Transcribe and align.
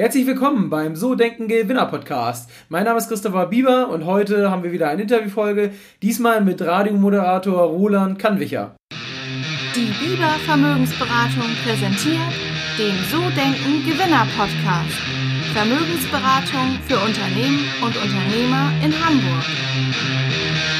Herzlich 0.00 0.28
willkommen 0.28 0.70
beim 0.70 0.94
So 0.94 1.16
Denken 1.16 1.48
Gewinner 1.48 1.86
Podcast. 1.86 2.48
Mein 2.68 2.84
Name 2.84 2.98
ist 2.98 3.08
Christopher 3.08 3.46
Bieber 3.46 3.88
und 3.88 4.06
heute 4.06 4.48
haben 4.48 4.62
wir 4.62 4.70
wieder 4.70 4.88
eine 4.88 5.02
Interviewfolge, 5.02 5.72
diesmal 6.02 6.40
mit 6.40 6.62
Radiomoderator 6.62 7.64
Roland 7.64 8.16
Kannwicher. 8.16 8.76
Die 9.74 9.90
Bieber 9.98 10.30
Vermögensberatung 10.46 11.50
präsentiert 11.64 12.32
den 12.78 12.94
So 13.10 13.18
Denken 13.30 13.84
Gewinner 13.84 14.24
Podcast. 14.36 15.00
Vermögensberatung 15.52 16.78
für 16.86 16.98
Unternehmen 17.00 17.64
und 17.82 17.96
Unternehmer 17.96 18.70
in 18.84 18.92
Hamburg. 19.04 20.77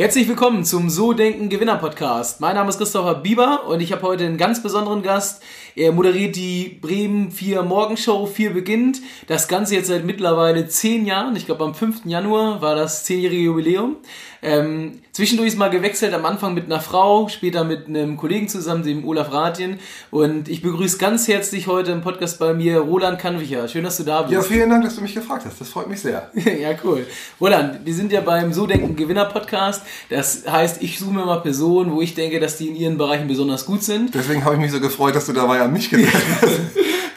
Herzlich 0.00 0.28
willkommen 0.28 0.64
zum 0.64 0.90
So 0.90 1.12
Denken 1.12 1.48
Gewinner 1.48 1.74
Podcast. 1.74 2.40
Mein 2.40 2.54
Name 2.54 2.68
ist 2.68 2.78
Christopher 2.78 3.16
Bieber 3.16 3.66
und 3.66 3.80
ich 3.80 3.90
habe 3.90 4.02
heute 4.02 4.24
einen 4.26 4.36
ganz 4.36 4.62
besonderen 4.62 5.02
Gast. 5.02 5.42
Er 5.74 5.90
moderiert 5.90 6.36
die 6.36 6.78
Bremen 6.80 7.32
4 7.32 7.64
Morgenshow 7.64 8.24
4 8.24 8.54
beginnt. 8.54 9.00
Das 9.26 9.48
Ganze 9.48 9.74
jetzt 9.74 9.88
seit 9.88 10.04
mittlerweile 10.04 10.68
zehn 10.68 11.04
Jahren. 11.04 11.34
Ich 11.34 11.46
glaube 11.46 11.64
am 11.64 11.74
5. 11.74 12.02
Januar 12.04 12.62
war 12.62 12.76
das 12.76 13.02
zehnjährige 13.06 13.42
Jubiläum. 13.42 13.96
Ähm, 14.42 15.00
zwischendurch 15.12 15.48
ist 15.48 15.58
mal 15.58 15.68
gewechselt, 15.68 16.14
am 16.14 16.24
Anfang 16.24 16.54
mit 16.54 16.66
einer 16.66 16.80
Frau, 16.80 17.28
später 17.28 17.64
mit 17.64 17.86
einem 17.86 18.16
Kollegen 18.16 18.48
zusammen, 18.48 18.82
dem 18.82 19.06
Olaf 19.06 19.32
Ratjen. 19.32 19.78
Und 20.10 20.48
ich 20.48 20.62
begrüße 20.62 20.98
ganz 20.98 21.26
herzlich 21.26 21.66
heute 21.66 21.92
im 21.92 22.02
Podcast 22.02 22.38
bei 22.38 22.54
mir 22.54 22.78
Roland 22.78 23.18
Kannwicher. 23.18 23.66
Schön, 23.68 23.84
dass 23.84 23.96
du 23.96 24.04
da 24.04 24.22
bist. 24.22 24.32
Ja, 24.32 24.42
vielen 24.42 24.70
Dank, 24.70 24.84
dass 24.84 24.94
du 24.94 25.00
mich 25.00 25.14
gefragt 25.14 25.44
hast. 25.44 25.60
Das 25.60 25.68
freut 25.68 25.88
mich 25.88 26.00
sehr. 26.00 26.30
ja, 26.34 26.70
cool. 26.84 27.06
Roland, 27.40 27.80
wir 27.84 27.94
sind 27.94 28.12
ja 28.12 28.20
beim 28.20 28.52
So 28.52 28.66
Denken 28.66 28.94
Gewinner 28.94 29.24
Podcast. 29.24 29.82
Das 30.08 30.44
heißt, 30.48 30.82
ich 30.82 30.98
suche 30.98 31.12
mir 31.12 31.24
mal 31.24 31.40
Personen, 31.40 31.92
wo 31.92 32.00
ich 32.00 32.14
denke, 32.14 32.38
dass 32.38 32.56
die 32.58 32.68
in 32.68 32.76
ihren 32.76 32.98
Bereichen 32.98 33.26
besonders 33.26 33.66
gut 33.66 33.82
sind. 33.82 34.14
Deswegen 34.14 34.44
habe 34.44 34.54
ich 34.54 34.60
mich 34.60 34.72
so 34.72 34.80
gefreut, 34.80 35.14
dass 35.14 35.26
du 35.26 35.32
dabei 35.32 35.60
an 35.60 35.72
mich 35.72 35.90
gedacht 35.90 36.14
hast. 36.42 36.60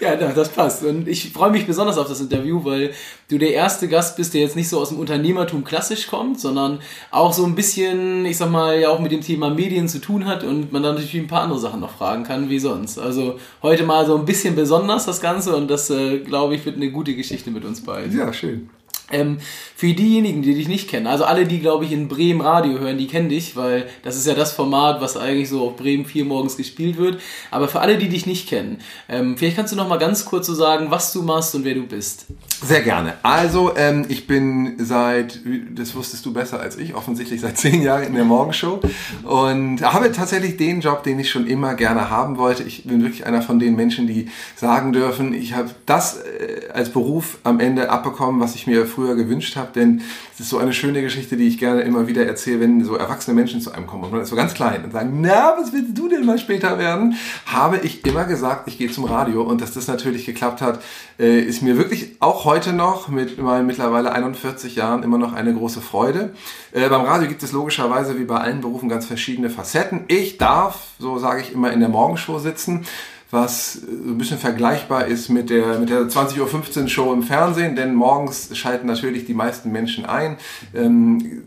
Ja, 0.02 0.16
das 0.16 0.50
passt. 0.50 0.84
Und 0.84 1.08
ich 1.08 1.32
freue 1.32 1.52
mich 1.52 1.68
besonders 1.68 2.00
auf 2.00 2.08
das 2.08 2.20
Interview, 2.20 2.66
weil 2.66 2.92
du 3.30 3.38
der 3.38 3.54
erste 3.54 3.88
Gast 3.88 4.18
bist, 4.18 4.34
der 4.34 4.42
jetzt 4.42 4.56
nicht 4.56 4.68
so 4.68 4.80
aus 4.80 4.90
dem 4.90 4.98
Unternehmertum 4.98 5.64
klassisch 5.64 6.08
kommt, 6.08 6.40
sondern 6.40 6.80
auch 7.12 7.34
so 7.34 7.46
ein 7.46 7.54
bisschen, 7.54 8.26
ich 8.26 8.38
sag 8.38 8.50
mal, 8.50 8.80
ja 8.80 8.90
auch 8.90 9.00
mit 9.00 9.12
dem 9.12 9.22
Thema 9.22 9.52
Medien 9.52 9.88
zu 9.88 10.00
tun 10.00 10.26
hat 10.26 10.44
und 10.44 10.74
man 10.74 10.82
dann 10.82 10.96
natürlich 10.96 11.22
ein 11.22 11.28
paar 11.28 11.44
andere 11.44 11.60
Sachen 11.60 11.82
noch 11.82 11.92
fragen 11.92 12.24
kann, 12.24 12.50
wie 12.50 12.58
sonst. 12.58 12.98
Also 12.98 13.38
heute 13.62 13.84
mal 13.84 14.08
so 14.08 14.18
ein 14.18 14.26
bisschen 14.26 14.56
besonders 14.56 15.06
das 15.06 15.22
Ganze 15.22 15.56
und 15.56 15.70
das, 15.70 15.92
äh, 15.92 16.18
glaube 16.18 16.56
ich, 16.56 16.66
wird 16.66 16.78
eine 16.78 16.90
gute 16.90 17.16
Geschichte 17.16 17.52
mit 17.52 17.64
uns 17.64 17.82
beiden. 17.82 18.18
Ja, 18.18 18.34
schön. 18.34 18.72
Ähm, 19.12 19.38
für 19.76 19.94
diejenigen, 19.94 20.44
die 20.44 20.54
dich 20.54 20.68
nicht 20.68 20.90
kennen, 20.90 21.08
also 21.08 21.24
alle, 21.24 21.46
die, 21.46 21.60
glaube 21.60 21.86
ich, 21.86 21.92
in 21.92 22.08
Bremen 22.08 22.42
Radio 22.42 22.78
hören, 22.78 23.00
die 23.00 23.08
kennen 23.08 23.30
dich, 23.30 23.56
weil 23.56 23.88
das 24.04 24.16
ist 24.16 24.28
ja 24.28 24.36
das 24.36 24.52
Format, 24.52 25.02
was 25.02 25.18
eigentlich 25.18 25.50
so 25.50 25.68
auf 25.68 25.76
Bremen 25.76 26.06
4 26.06 26.26
morgens 26.26 26.56
gespielt 26.56 26.98
wird. 26.98 27.20
Aber 27.50 27.68
für 27.68 27.80
alle, 27.80 27.98
die 27.98 28.08
dich 28.08 28.28
nicht 28.28 28.48
kennen, 28.48 28.80
ähm, 29.10 29.38
vielleicht 29.38 29.56
kannst 29.56 29.74
du 29.74 29.78
noch 29.78 29.88
mal 29.88 29.98
ganz 29.98 30.26
kurz 30.26 30.48
so 30.48 30.54
sagen, 30.54 30.92
was 30.92 31.12
du 31.14 31.24
machst 31.24 31.56
und 31.56 31.66
wer 31.66 31.74
du 31.74 31.88
bist. 31.88 32.28
Sehr 32.64 32.82
gerne. 32.84 33.16
Also, 33.24 33.76
ähm, 33.76 34.06
ich 34.08 34.28
bin 34.28 34.76
seit, 34.78 35.40
das 35.74 35.96
wusstest 35.96 36.24
du 36.28 36.32
besser 36.32 36.60
als 36.60 36.78
ich, 36.78 36.94
offensichtlich 36.94 37.42
seit 37.42 37.58
zehn 37.58 37.82
Jahren 37.82 38.04
in 38.04 38.14
der 38.14 38.24
Morgenshow 38.24 38.80
und 39.24 39.82
habe 39.82 40.12
tatsächlich 40.12 40.58
den 40.58 40.82
Job, 40.82 41.02
den 41.02 41.20
ich 41.20 41.32
schon 41.32 41.48
immer 41.48 41.74
gerne 41.74 42.12
haben 42.12 42.38
wollte. 42.38 42.62
Ich 42.62 42.84
bin 42.84 43.02
wirklich 43.02 43.26
einer 43.26 43.42
von 43.42 43.58
den 43.58 43.76
Menschen, 43.76 44.06
die 44.06 44.30
sagen 44.56 44.94
dürfen, 44.94 45.34
ich 45.34 45.56
habe 45.56 45.72
das 45.88 46.18
äh, 46.18 46.70
als 46.72 46.92
Beruf 46.92 47.40
am 47.44 47.60
Ende 47.60 47.90
abbekommen, 47.90 48.40
was 48.40 48.54
ich 48.54 48.68
mir 48.68 48.86
früher 48.86 49.01
früher 49.02 49.16
gewünscht 49.16 49.56
habe, 49.56 49.72
denn 49.74 50.02
es 50.34 50.42
ist 50.42 50.50
so 50.50 50.60
eine 50.60 50.74
schöne 50.74 51.02
Geschichte, 51.02 51.36
die 51.36 51.48
ich 51.48 51.58
gerne 51.58 51.82
immer 51.82 52.08
wieder 52.08 52.26
erzähle, 52.26 52.60
wenn 52.60 52.84
so 52.84 52.96
erwachsene 52.96 53.34
Menschen 53.34 53.60
zu 53.60 53.72
einem 53.72 53.88
kommen 53.88 54.04
und 54.04 54.12
man 54.12 54.22
ist 54.22 54.30
so 54.30 54.36
ganz 54.36 54.54
klein 54.54 54.84
und 54.84 54.92
sagen, 54.92 55.18
na, 55.22 55.56
was 55.58 55.74
willst 55.74 55.98
du 55.98 56.08
denn 56.08 56.26
mal 56.26 56.38
später 56.38 56.78
werden? 56.78 57.16
Habe 57.48 57.80
ich 57.80 58.06
immer 58.06 58.26
gesagt, 58.26 58.68
ich 58.68 58.78
gehe 58.78 58.92
zum 58.92 59.06
Radio 59.06 59.42
und 59.42 59.60
dass 59.60 59.74
das 59.74 59.88
natürlich 59.88 60.26
geklappt 60.26 60.62
hat, 60.62 60.82
äh, 61.20 61.42
ist 61.42 61.64
mir 61.64 61.78
wirklich 61.78 62.18
auch 62.20 62.46
heute 62.46 62.74
noch 62.74 63.08
mit 63.08 63.40
meinen 63.40 63.66
mittlerweile 63.66 64.12
41 64.12 64.76
Jahren 64.76 65.02
immer 65.02 65.18
noch 65.18 65.34
eine 65.34 65.54
große 65.54 65.82
Freude. 65.82 66.34
Äh, 66.72 66.88
beim 66.90 67.02
Radio 67.02 67.28
gibt 67.28 67.42
es 67.42 67.52
logischerweise 67.52 68.20
wie 68.20 68.26
bei 68.26 68.38
allen 68.38 68.62
Berufen 68.62 68.88
ganz 68.88 69.08
verschiedene 69.08 69.50
Facetten. 69.50 70.02
Ich 70.10 70.38
darf, 70.38 70.90
so 71.00 71.18
sage 71.18 71.42
ich 71.42 71.54
immer, 71.54 71.72
in 71.72 71.80
der 71.80 71.90
Morgenshow 71.90 72.38
sitzen 72.38 72.86
was 73.32 73.74
so 73.74 73.88
ein 73.88 74.18
bisschen 74.18 74.38
vergleichbar 74.38 75.06
ist 75.06 75.30
mit 75.30 75.50
der, 75.50 75.80
mit 75.80 75.90
der 75.90 76.02
20.15 76.02 76.82
Uhr 76.84 76.88
Show 76.90 77.14
im 77.14 77.24
Fernsehen, 77.24 77.76
denn 77.76 77.96
morgens 77.96 78.56
schalten 78.56 78.88
natürlich 78.88 79.26
die 79.26 79.34
meisten 79.34 79.72
Menschen 79.72 80.06
ein. 80.06 80.38
Ähm, 80.76 81.42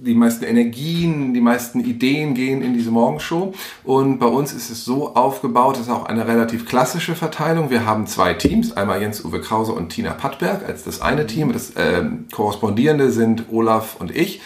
die 0.00 0.14
meisten 0.14 0.44
Energien, 0.44 1.34
die 1.34 1.40
meisten 1.40 1.80
Ideen 1.80 2.34
gehen 2.34 2.62
in 2.62 2.72
diese 2.72 2.90
Morgenshow. 2.90 3.52
Und 3.84 4.18
bei 4.18 4.26
uns 4.26 4.52
ist 4.52 4.70
es 4.70 4.84
so 4.84 5.14
aufgebaut, 5.14 5.74
das 5.74 5.82
ist 5.82 5.90
auch 5.90 6.06
eine 6.06 6.26
relativ 6.26 6.66
klassische 6.66 7.14
Verteilung. 7.14 7.70
Wir 7.70 7.84
haben 7.84 8.06
zwei 8.06 8.34
Teams, 8.34 8.76
einmal 8.76 9.02
Jens-Uwe 9.02 9.40
Krause 9.40 9.72
und 9.72 9.90
Tina 9.90 10.12
Pattberg 10.12 10.66
als 10.66 10.84
das 10.84 11.00
eine 11.00 11.26
Team. 11.26 11.52
Das 11.52 11.70
äh, 11.72 12.04
korrespondierende 12.32 13.10
sind 13.10 13.46
Olaf 13.50 13.96
und 13.98 14.14
ich. 14.14 14.40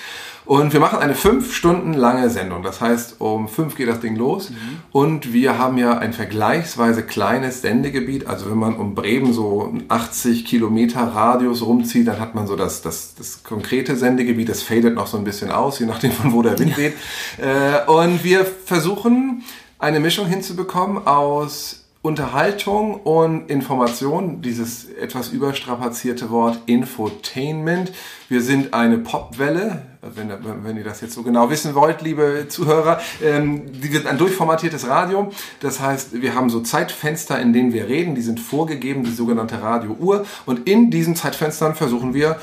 Und 0.44 0.72
wir 0.72 0.80
machen 0.80 0.98
eine 0.98 1.14
fünf 1.14 1.54
Stunden 1.54 1.94
lange 1.94 2.28
Sendung. 2.28 2.62
Das 2.62 2.80
heißt, 2.80 3.20
um 3.20 3.48
fünf 3.48 3.76
geht 3.76 3.88
das 3.88 4.00
Ding 4.00 4.16
los. 4.16 4.50
Mhm. 4.50 4.56
Und 4.90 5.32
wir 5.32 5.58
haben 5.58 5.78
ja 5.78 5.98
ein 5.98 6.12
vergleichsweise 6.12 7.04
kleines 7.04 7.62
Sendegebiet. 7.62 8.26
Also 8.26 8.50
wenn 8.50 8.58
man 8.58 8.76
um 8.76 8.94
Bremen 8.94 9.32
so 9.32 9.72
80 9.88 10.44
Kilometer 10.44 11.00
Radius 11.00 11.62
rumzieht, 11.62 12.08
dann 12.08 12.18
hat 12.18 12.34
man 12.34 12.46
so 12.46 12.56
das, 12.56 12.82
das, 12.82 13.14
das 13.14 13.44
konkrete 13.44 13.96
Sendegebiet. 13.96 14.48
Das 14.48 14.62
fadet 14.62 14.96
noch 14.96 15.06
so 15.06 15.16
ein 15.16 15.24
bisschen 15.24 15.52
aus, 15.52 15.78
je 15.78 15.86
nachdem 15.86 16.10
von 16.10 16.32
wo 16.32 16.42
der 16.42 16.58
Wind 16.58 16.76
weht. 16.76 16.94
Äh, 17.38 17.88
und 17.90 18.24
wir 18.24 18.44
versuchen 18.44 19.44
eine 19.78 20.00
Mischung 20.00 20.26
hinzubekommen 20.26 21.06
aus 21.06 21.84
Unterhaltung 22.02 22.96
und 22.96 23.48
Information, 23.48 24.42
dieses 24.42 24.90
etwas 24.90 25.28
überstrapazierte 25.28 26.30
Wort 26.30 26.58
Infotainment. 26.66 27.92
Wir 28.28 28.42
sind 28.42 28.74
eine 28.74 28.98
Popwelle, 28.98 29.82
wenn, 30.02 30.32
wenn 30.64 30.76
ihr 30.76 30.82
das 30.82 31.00
jetzt 31.00 31.14
so 31.14 31.22
genau 31.22 31.48
wissen 31.48 31.76
wollt, 31.76 32.02
liebe 32.02 32.46
Zuhörer. 32.48 33.00
Ähm, 33.22 33.72
die 33.72 33.92
wird 33.92 34.06
ein 34.06 34.18
durchformatiertes 34.18 34.88
Radio. 34.88 35.30
Das 35.60 35.78
heißt, 35.78 36.20
wir 36.20 36.34
haben 36.34 36.50
so 36.50 36.60
Zeitfenster, 36.60 37.40
in 37.40 37.52
denen 37.52 37.72
wir 37.72 37.86
reden. 37.86 38.16
Die 38.16 38.22
sind 38.22 38.40
vorgegeben, 38.40 39.04
die 39.04 39.12
sogenannte 39.12 39.62
Radiouhr. 39.62 40.26
Und 40.44 40.68
in 40.68 40.90
diesen 40.90 41.14
Zeitfenstern 41.14 41.76
versuchen 41.76 42.14
wir, 42.14 42.40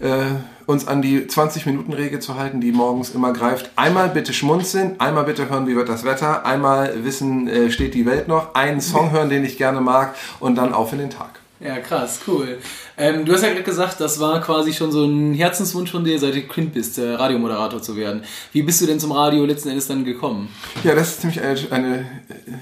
äh, 0.00 0.26
uns 0.66 0.86
an 0.86 1.00
die 1.00 1.22
20-Minuten-Regel 1.22 2.20
zu 2.20 2.36
halten, 2.36 2.60
die 2.60 2.72
morgens 2.72 3.08
immer 3.10 3.32
greift. 3.32 3.70
Einmal 3.76 4.10
bitte 4.10 4.34
schmunzeln, 4.34 5.00
einmal 5.00 5.24
bitte 5.24 5.48
hören, 5.48 5.66
wie 5.66 5.76
wird 5.76 5.88
das 5.88 6.04
Wetter, 6.04 6.44
einmal 6.44 7.04
wissen, 7.04 7.48
äh, 7.48 7.70
steht 7.70 7.94
die 7.94 8.04
Welt 8.04 8.28
noch, 8.28 8.54
einen 8.54 8.82
Song 8.82 9.12
hören, 9.12 9.30
den 9.30 9.46
ich 9.46 9.56
gerne 9.56 9.80
mag 9.80 10.14
und 10.40 10.56
dann 10.56 10.74
auf 10.74 10.92
in 10.92 10.98
den 10.98 11.10
Tag. 11.10 11.40
Ja, 11.60 11.80
krass, 11.80 12.20
cool. 12.28 12.58
Ähm, 12.96 13.24
du 13.24 13.32
hast 13.32 13.42
ja 13.42 13.48
gerade 13.48 13.64
gesagt, 13.64 14.00
das 14.00 14.20
war 14.20 14.40
quasi 14.40 14.72
schon 14.72 14.92
so 14.92 15.04
ein 15.04 15.34
Herzenswunsch 15.34 15.90
von 15.90 16.04
dir, 16.04 16.16
seit 16.16 16.34
du 16.36 16.42
Kind 16.42 16.72
bist, 16.72 16.98
äh, 16.98 17.14
Radiomoderator 17.14 17.82
zu 17.82 17.96
werden. 17.96 18.22
Wie 18.52 18.62
bist 18.62 18.80
du 18.80 18.86
denn 18.86 19.00
zum 19.00 19.10
Radio 19.10 19.44
letzten 19.44 19.70
Endes 19.70 19.88
dann 19.88 20.04
gekommen? 20.04 20.48
Ja, 20.84 20.94
das 20.94 21.08
ist 21.08 21.20
ziemlich 21.22 21.40
eine, 21.40 21.58
eine 21.70 22.06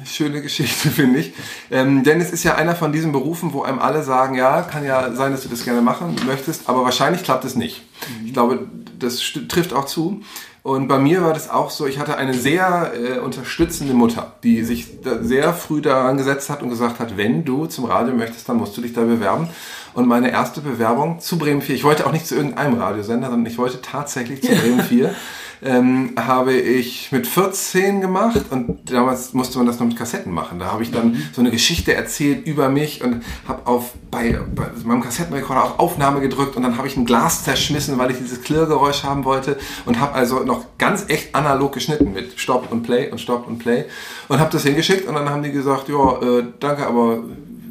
schöne 0.07 0.41
Geschichte, 0.41 0.89
finde 0.91 1.19
ich. 1.21 1.35
Ähm, 1.71 2.05
denn 2.05 2.23
es 2.23 2.31
ist 2.31 2.43
ja 2.43 2.55
einer 2.55 2.75
von 2.75 2.91
diesen 2.91 3.13
Berufen, 3.13 3.53
wo 3.53 3.65
einem 3.65 3.81
alle 3.81 4.03
sagen, 4.03 4.35
ja, 4.35 4.63
kann 4.63 4.83
ja 4.83 5.13
sein, 5.13 5.33
dass 5.33 5.43
du 5.43 5.51
das 5.51 5.65
gerne 5.65 5.83
machen 5.83 6.17
möchtest, 6.27 6.67
aber 6.67 6.83
wahrscheinlich 6.83 7.23
klappt 7.23 7.45
es 7.45 7.55
nicht. 7.55 7.83
Ich 8.25 8.33
glaube, 8.33 8.67
das 8.99 9.21
trifft 9.49 9.75
auch 9.75 9.85
zu. 9.85 10.23
Und 10.67 10.89
bei 10.89 10.99
mir 10.99 11.23
war 11.23 11.33
das 11.33 11.49
auch 11.49 11.71
so, 11.71 11.87
ich 11.87 12.01
hatte 12.01 12.17
eine 12.17 12.35
sehr 12.35 12.91
äh, 12.93 13.19
unterstützende 13.21 13.95
Mutter, 13.95 14.33
die 14.43 14.65
sich 14.65 14.89
sehr 15.21 15.55
früh 15.55 15.81
daran 15.81 16.17
gesetzt 16.17 16.51
hat 16.51 16.61
und 16.61 16.71
gesagt 16.71 16.99
hat, 16.99 17.17
wenn 17.17 17.45
du 17.45 17.67
zum 17.67 17.85
Radio 17.85 18.13
möchtest, 18.17 18.49
dann 18.49 18.57
musst 18.57 18.77
du 18.77 18.81
dich 18.81 18.93
da 18.93 19.03
bewerben. 19.03 19.49
Und 19.97 20.07
meine 20.07 20.31
erste 20.31 20.61
Bewerbung 20.61 21.21
zu 21.21 21.39
Bremen 21.39 21.63
4, 21.63 21.75
ich 21.75 21.83
wollte 21.83 22.07
auch 22.07 22.13
nicht 22.13 22.27
zu 22.27 22.35
irgendeinem 22.35 22.75
Radiosender, 22.75 23.31
sondern 23.31 23.51
ich 23.51 23.57
wollte 23.57 23.81
tatsächlich 23.81 24.43
zu 24.43 24.49
Bremen 24.55 24.81
4. 24.89 25.15
ähm, 25.63 26.13
habe 26.19 26.53
ich 26.53 27.11
mit 27.13 27.27
14 27.27 28.03
gemacht 28.03 28.43
und 28.51 28.91
damals 28.93 29.33
musste 29.33 29.57
man 29.57 29.67
das 29.67 29.81
noch 29.81 29.87
mit 29.87 29.97
Kassetten 29.97 30.35
machen. 30.35 30.59
Da 30.59 30.67
habe 30.71 30.83
ich 30.83 30.91
dann 30.91 31.17
so 31.33 31.41
eine 31.41 31.51
Geschichte 31.51 31.95
erzählt 31.95 32.47
über 32.47 32.69
mich 32.69 33.03
und 33.03 33.23
habe 33.49 33.67
auf 33.67 33.95
bei, 34.11 34.39
bei 34.55 34.67
meinem 34.85 35.03
Kassettenrekorder 35.03 35.65
auf 35.65 35.79
Aufnahme 35.79 36.21
gedrückt 36.21 36.57
und 36.57 36.63
dann 36.63 36.77
habe 36.77 36.89
ich 36.89 36.99
ein 36.99 37.07
Glas 37.07 37.45
zerschmissen, 37.45 37.97
weil 37.97 38.11
ich 38.11 38.19
dieses 38.19 38.43
Klirrgeräusch 38.43 39.03
haben 39.03 39.25
wollte 39.25 39.57
und 39.87 39.99
habe 39.99 40.13
also 40.13 40.41
noch 40.41 40.67
ganz 40.77 41.07
echt 41.09 41.35
analog 41.35 41.73
geschnitten 41.73 42.13
mit 42.13 42.39
Stopp 42.39 42.71
und 42.71 42.83
Play 42.83 43.11
und 43.11 43.19
Stopp 43.19 43.49
und 43.49 43.59
Play 43.59 43.87
und 44.29 44.41
habe 44.41 44.51
das 44.53 44.63
hingeschickt 44.63 45.09
und 45.09 45.15
dann 45.15 45.31
haben 45.31 45.43
die 45.43 45.53
gesagt, 45.53 45.89
ja, 45.89 46.21
äh, 46.21 46.45
danke, 46.61 46.87
aber 46.87 47.21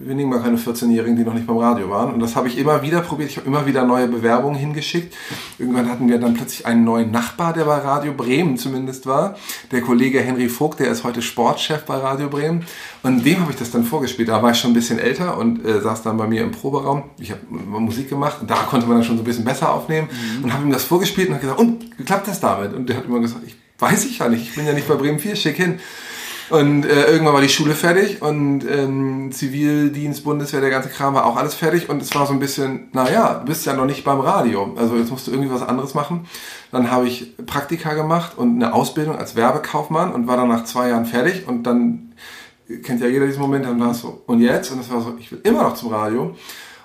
wir 0.05 0.15
nehmen 0.15 0.29
mal 0.29 0.41
keine 0.41 0.57
14-Jährigen, 0.57 1.15
die 1.15 1.23
noch 1.23 1.33
nicht 1.33 1.47
beim 1.47 1.57
Radio 1.57 1.89
waren. 1.89 2.13
Und 2.13 2.19
das 2.19 2.35
habe 2.35 2.47
ich 2.47 2.57
immer 2.57 2.81
wieder 2.81 3.01
probiert. 3.01 3.29
Ich 3.31 3.37
habe 3.37 3.47
immer 3.47 3.65
wieder 3.65 3.83
neue 3.85 4.07
Bewerbungen 4.07 4.57
hingeschickt. 4.57 5.13
Irgendwann 5.57 5.89
hatten 5.89 6.07
wir 6.07 6.19
dann 6.19 6.35
plötzlich 6.35 6.65
einen 6.65 6.83
neuen 6.83 7.11
Nachbar, 7.11 7.53
der 7.53 7.65
bei 7.65 7.77
Radio 7.77 8.13
Bremen 8.13 8.57
zumindest 8.57 9.07
war. 9.07 9.35
Der 9.71 9.81
Kollege 9.81 10.21
Henry 10.21 10.47
Vogt, 10.47 10.79
der 10.79 10.91
ist 10.91 11.03
heute 11.03 11.21
Sportchef 11.21 11.83
bei 11.85 11.95
Radio 11.95 12.29
Bremen. 12.29 12.65
Und 13.03 13.25
dem 13.25 13.41
habe 13.41 13.51
ich 13.51 13.57
das 13.57 13.71
dann 13.71 13.83
vorgespielt. 13.83 14.29
Da 14.29 14.43
war 14.43 14.51
ich 14.51 14.57
schon 14.57 14.71
ein 14.71 14.75
bisschen 14.75 14.99
älter 14.99 15.37
und 15.37 15.65
äh, 15.65 15.81
saß 15.81 16.03
dann 16.03 16.17
bei 16.17 16.27
mir 16.27 16.43
im 16.43 16.51
Proberaum. 16.51 17.03
Ich 17.17 17.31
habe 17.31 17.41
Musik 17.49 18.09
gemacht 18.09 18.37
und 18.41 18.49
da 18.49 18.55
konnte 18.55 18.85
man 18.87 18.97
dann 18.97 19.05
schon 19.05 19.17
so 19.17 19.23
ein 19.23 19.25
bisschen 19.25 19.45
besser 19.45 19.73
aufnehmen. 19.73 20.07
Mhm. 20.11 20.43
Und 20.43 20.53
habe 20.53 20.63
ihm 20.63 20.71
das 20.71 20.83
vorgespielt 20.83 21.29
und 21.29 21.35
habe 21.35 21.41
gesagt, 21.41 21.59
und, 21.59 22.05
klappt 22.05 22.27
das 22.27 22.39
damit? 22.39 22.73
Und 22.73 22.89
der 22.89 22.97
hat 22.97 23.05
immer 23.05 23.19
gesagt, 23.19 23.41
ich 23.45 23.55
weiß 23.79 24.05
ich 24.05 24.19
ja 24.19 24.29
nicht, 24.29 24.43
ich 24.43 24.55
bin 24.55 24.65
ja 24.65 24.73
nicht 24.73 24.87
bei 24.87 24.95
Bremen 24.95 25.19
4, 25.19 25.35
schick 25.35 25.57
hin. 25.57 25.79
Und 26.49 26.85
äh, 26.85 27.11
irgendwann 27.11 27.33
war 27.33 27.41
die 27.41 27.49
Schule 27.49 27.73
fertig 27.73 28.21
und 28.21 28.63
ähm, 28.69 29.31
Zivildienst, 29.31 30.23
Bundeswehr, 30.23 30.61
der 30.61 30.69
ganze 30.69 30.89
Kram 30.89 31.15
war 31.15 31.25
auch 31.25 31.37
alles 31.37 31.55
fertig 31.55 31.89
und 31.89 32.01
es 32.01 32.13
war 32.13 32.27
so 32.27 32.33
ein 32.33 32.39
bisschen, 32.39 32.89
naja, 32.93 33.39
du 33.39 33.47
bist 33.47 33.65
ja 33.65 33.73
noch 33.73 33.85
nicht 33.85 34.03
beim 34.03 34.19
Radio, 34.19 34.75
also 34.77 34.95
jetzt 34.95 35.09
musst 35.09 35.25
du 35.25 35.31
irgendwie 35.31 35.51
was 35.51 35.63
anderes 35.63 35.95
machen. 35.95 36.27
Dann 36.71 36.91
habe 36.91 37.07
ich 37.07 37.35
Praktika 37.47 37.95
gemacht 37.95 38.37
und 38.37 38.55
eine 38.55 38.73
Ausbildung 38.73 39.17
als 39.17 39.35
Werbekaufmann 39.35 40.13
und 40.13 40.27
war 40.27 40.37
dann 40.37 40.49
nach 40.49 40.65
zwei 40.65 40.89
Jahren 40.89 41.05
fertig 41.05 41.47
und 41.47 41.63
dann 41.63 42.13
kennt 42.83 43.01
ja 43.01 43.07
jeder 43.07 43.25
diesen 43.25 43.41
Moment, 43.41 43.65
dann 43.65 43.79
war 43.79 43.91
es 43.91 44.01
so, 44.01 44.21
und 44.27 44.41
jetzt? 44.41 44.71
Und 44.71 44.79
es 44.79 44.91
war 44.91 45.01
so, 45.01 45.15
ich 45.19 45.31
will 45.31 45.39
immer 45.43 45.63
noch 45.63 45.73
zum 45.73 45.91
Radio 45.91 46.35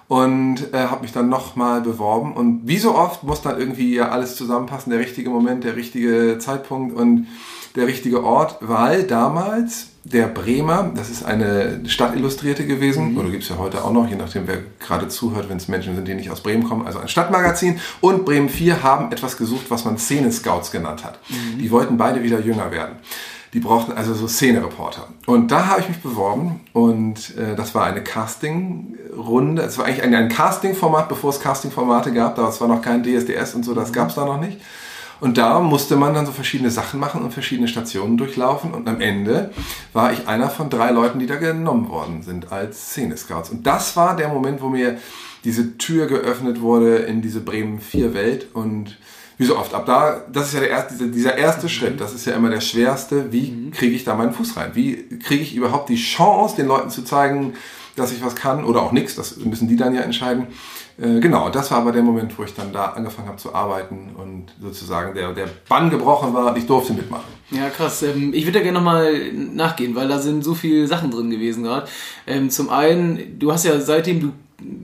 und 0.09 0.73
äh, 0.73 0.87
habe 0.87 1.03
mich 1.03 1.13
dann 1.13 1.29
nochmal 1.29 1.83
beworben 1.83 2.33
und 2.33 2.63
wie 2.65 2.79
so 2.79 2.95
oft 2.95 3.25
muss 3.25 3.43
dann 3.43 3.59
irgendwie 3.59 3.95
ja 3.95 4.09
alles 4.09 4.37
zusammenpassen, 4.37 4.91
der 4.91 5.01
richtige 5.01 5.29
Moment, 5.29 5.65
der 5.65 5.77
richtige 5.77 6.39
Zeitpunkt 6.39 6.97
und 6.97 7.29
der 7.77 7.87
richtige 7.87 8.25
Ort, 8.25 8.57
weil 8.61 9.05
damals 9.05 9.89
der 10.05 10.27
Bremer, 10.27 10.93
das 10.95 11.11
ist 11.11 11.25
eine 11.25 11.81
Stadtillustrierte 11.87 12.67
gewesen, 12.67 13.13
mhm. 13.13 13.19
oder 13.19 13.31
gibt 13.31 13.43
es 13.43 13.49
ja 13.51 13.59
heute 13.59 13.85
auch 13.85 13.93
noch, 13.93 14.09
je 14.09 14.17
nachdem 14.17 14.47
wer 14.47 14.59
gerade 14.79 15.09
zuhört, 15.09 15.49
wenn 15.49 15.59
es 15.59 15.69
Menschen 15.69 15.95
sind, 15.95 16.09
die 16.09 16.15
nicht 16.15 16.31
aus 16.31 16.43
Bremen 16.43 16.65
kommen, 16.65 16.87
also 16.87 16.99
ein 16.99 17.09
Stadtmagazin 17.09 17.79
und 18.01 18.25
Bremen 18.25 18.49
4 18.49 18.83
haben 18.83 19.13
etwas 19.13 19.37
gesucht, 19.37 19.67
was 19.69 19.85
man 19.85 19.99
Szene-Scouts 19.99 20.73
genannt 20.73 21.05
hat. 21.05 21.19
Mhm. 21.29 21.59
Die 21.59 21.71
wollten 21.71 21.97
beide 21.99 22.23
wieder 22.23 22.41
jünger 22.41 22.71
werden. 22.71 22.97
Die 23.53 23.61
brauchten 23.61 23.93
also 23.93 24.15
so 24.15 24.29
Szene-Reporter. 24.29 25.09
Und 25.27 25.51
da 25.51 25.67
habe 25.67 25.81
ich 25.81 25.89
mich 25.89 25.99
beworben 25.99 26.61
und 26.73 27.37
äh, 27.37 27.57
das 27.57 27.75
war 27.75 27.85
eine 27.85 28.03
Casting-Runde. 28.03 29.63
Es 29.63 29.77
war 29.77 29.87
eigentlich 29.87 30.05
ein, 30.05 30.15
ein 30.15 30.29
Casting-Format, 30.29 31.09
bevor 31.09 31.31
es 31.31 31.41
Casting-Formate 31.41 32.13
gab. 32.13 32.37
Da 32.37 32.43
war 32.43 32.69
noch 32.69 32.81
kein 32.81 33.03
DSDS 33.03 33.55
und 33.55 33.65
so, 33.65 33.75
das 33.75 33.91
mhm. 33.91 33.95
gab 33.95 34.09
es 34.11 34.15
da 34.15 34.25
noch 34.25 34.41
nicht. 34.41 34.61
Und 35.21 35.39
da 35.39 35.61
musste 35.61 35.97
man 35.97 36.15
dann 36.15 36.27
so 36.27 36.33
verschiedene 36.33 36.71
Sachen 36.71 36.99
machen 36.99 37.23
und 37.23 37.33
verschiedene 37.33 37.69
Stationen 37.69 38.17
durchlaufen. 38.17 38.73
Und 38.73 38.89
am 38.89 39.01
Ende 39.01 39.51
war 39.93 40.13
ich 40.13 40.27
einer 40.27 40.49
von 40.49 40.71
drei 40.71 40.91
Leuten, 40.91 41.19
die 41.19 41.27
da 41.27 41.37
genommen 41.37 41.89
worden 41.89 42.23
sind 42.23 42.53
als 42.53 42.91
Szene-Scouts. 42.91 43.51
Und 43.51 43.67
das 43.67 43.97
war 43.97 44.17
der 44.17 44.29
Moment, 44.29 44.63
wo 44.63 44.69
mir 44.69 44.99
diese 45.45 45.79
Tür 45.79 46.07
geöffnet 46.07 46.61
wurde 46.61 46.97
in 46.97 47.23
diese 47.23 47.41
Bremen 47.41 47.81
4 47.81 48.15
Welt 48.15 48.49
und 48.53 48.99
wie 49.39 49.47
so 49.47 49.57
oft, 49.57 49.73
ab 49.73 49.87
da, 49.87 50.23
das 50.31 50.49
ist 50.49 50.55
ja 50.55 50.61
der 50.61 50.69
erste, 50.69 51.09
dieser 51.09 51.39
erste 51.39 51.65
mhm. 51.65 51.71
Schritt, 51.71 52.01
das 52.01 52.13
ist 52.13 52.27
ja 52.27 52.35
immer 52.35 52.51
der 52.51 52.61
schwerste, 52.61 53.33
wie 53.33 53.71
kriege 53.71 53.97
ich 53.97 54.05
da 54.05 54.15
meinen 54.15 54.35
Fuß 54.35 54.59
rein? 54.59 54.73
Wie 54.75 55.19
kriege 55.19 55.43
ich 55.43 55.55
überhaupt 55.55 55.89
die 55.89 55.97
Chance, 55.97 56.57
den 56.57 56.67
Leuten 56.67 56.91
zu 56.91 57.05
zeigen, 57.05 57.55
dass 57.97 58.13
ich 58.13 58.23
was 58.23 58.37
kann 58.37 58.65
oder 58.65 58.83
auch 58.83 58.93
nichts, 58.93 59.15
das 59.15 59.37
müssen 59.39 59.67
die 59.67 59.77
dann 59.77 59.95
ja 59.95 60.03
entscheiden. 60.03 60.49
Äh, 61.01 61.21
genau, 61.21 61.49
das 61.49 61.71
war 61.71 61.79
aber 61.79 61.93
der 61.93 62.03
Moment, 62.03 62.39
wo 62.39 62.45
ich 62.45 62.55
dann 62.55 62.73
da 62.73 62.87
angefangen 62.87 63.29
habe 63.29 63.39
zu 63.39 63.55
arbeiten 63.55 64.11
und 64.17 64.47
sozusagen 64.61 65.15
der, 65.15 65.33
der 65.33 65.49
Bann 65.69 65.89
gebrochen 65.89 66.35
war 66.35 66.51
und 66.51 66.59
ich 66.59 66.67
durfte 66.67 66.93
mitmachen. 66.93 67.31
Ja, 67.51 67.71
krass. 67.71 68.03
Ähm, 68.03 68.33
ich 68.35 68.45
würde 68.45 68.59
da 68.59 68.63
gerne 68.63 68.79
nochmal 68.79 69.33
nachgehen, 69.33 69.95
weil 69.95 70.09
da 70.09 70.19
sind 70.19 70.45
so 70.45 70.55
viele 70.55 70.87
Sachen 70.87 71.11
drin 71.11 71.31
gewesen 71.31 71.63
gerade. 71.65 71.89
Ähm, 72.27 72.51
zum 72.51 72.69
einen, 72.69 73.39
du 73.39 73.51
hast 73.51 73.65
ja 73.65 73.81
seitdem 73.81 74.21
du 74.21 74.33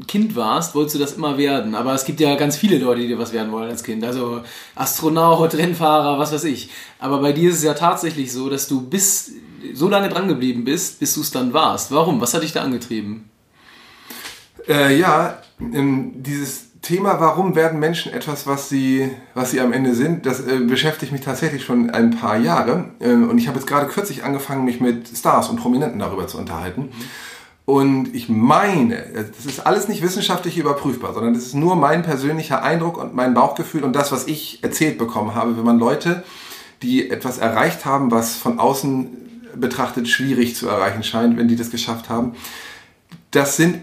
Kind 0.06 0.34
warst, 0.36 0.74
wolltest 0.74 0.94
du 0.94 0.98
das 0.98 1.12
immer 1.12 1.36
werden. 1.36 1.74
Aber 1.74 1.92
es 1.92 2.06
gibt 2.06 2.18
ja 2.20 2.34
ganz 2.36 2.56
viele 2.56 2.78
Leute, 2.78 3.02
die 3.02 3.08
dir 3.08 3.18
was 3.18 3.34
werden 3.34 3.52
wollen 3.52 3.68
als 3.68 3.84
Kind. 3.84 4.02
Also 4.04 4.40
Astronaut, 4.74 5.54
Rennfahrer, 5.54 6.18
was 6.18 6.32
weiß 6.32 6.44
ich. 6.44 6.70
Aber 6.98 7.20
bei 7.20 7.32
dir 7.32 7.50
ist 7.50 7.56
es 7.56 7.62
ja 7.62 7.74
tatsächlich 7.74 8.32
so, 8.32 8.48
dass 8.48 8.68
du 8.68 8.80
bis 8.80 9.32
so 9.74 9.90
lange 9.90 10.08
dran 10.08 10.28
geblieben 10.28 10.64
bist, 10.64 10.98
bis 10.98 11.12
du 11.12 11.20
es 11.20 11.30
dann 11.30 11.52
warst. 11.52 11.92
Warum? 11.92 12.22
Was 12.22 12.32
hat 12.32 12.42
dich 12.42 12.54
da 12.54 12.62
angetrieben? 12.62 13.28
Äh, 14.66 14.98
ja, 14.98 15.42
dieses 15.58 16.80
Thema, 16.82 17.18
warum 17.18 17.56
werden 17.56 17.80
Menschen 17.80 18.12
etwas, 18.12 18.46
was 18.46 18.68
sie, 18.68 19.10
was 19.34 19.50
sie 19.50 19.60
am 19.60 19.72
Ende 19.72 19.94
sind, 19.94 20.26
das 20.26 20.40
äh, 20.46 20.60
beschäftigt 20.60 21.12
mich 21.12 21.22
tatsächlich 21.22 21.64
schon 21.64 21.90
ein 21.90 22.10
paar 22.10 22.36
Jahre. 22.36 22.90
Äh, 23.00 23.12
und 23.12 23.38
ich 23.38 23.48
habe 23.48 23.58
jetzt 23.58 23.66
gerade 23.66 23.86
kürzlich 23.86 24.22
angefangen, 24.22 24.64
mich 24.64 24.80
mit 24.80 25.08
Stars 25.08 25.48
und 25.48 25.56
Prominenten 25.56 25.98
darüber 25.98 26.26
zu 26.26 26.38
unterhalten. 26.38 26.90
Und 27.64 28.14
ich 28.14 28.28
meine, 28.28 29.04
das 29.12 29.44
ist 29.44 29.66
alles 29.66 29.88
nicht 29.88 30.00
wissenschaftlich 30.00 30.56
überprüfbar, 30.56 31.12
sondern 31.12 31.34
das 31.34 31.42
ist 31.42 31.54
nur 31.54 31.74
mein 31.74 32.04
persönlicher 32.04 32.62
Eindruck 32.62 32.96
und 32.96 33.14
mein 33.14 33.34
Bauchgefühl 33.34 33.82
und 33.82 33.92
das, 33.94 34.12
was 34.12 34.28
ich 34.28 34.62
erzählt 34.62 34.98
bekommen 34.98 35.34
habe, 35.34 35.56
wenn 35.56 35.64
man 35.64 35.80
Leute, 35.80 36.22
die 36.82 37.10
etwas 37.10 37.38
erreicht 37.38 37.84
haben, 37.84 38.12
was 38.12 38.36
von 38.36 38.60
außen 38.60 39.08
betrachtet 39.56 40.06
schwierig 40.06 40.54
zu 40.54 40.68
erreichen 40.68 41.02
scheint, 41.02 41.36
wenn 41.36 41.48
die 41.48 41.56
das 41.56 41.70
geschafft 41.70 42.08
haben, 42.08 42.36
das 43.32 43.56
sind 43.56 43.82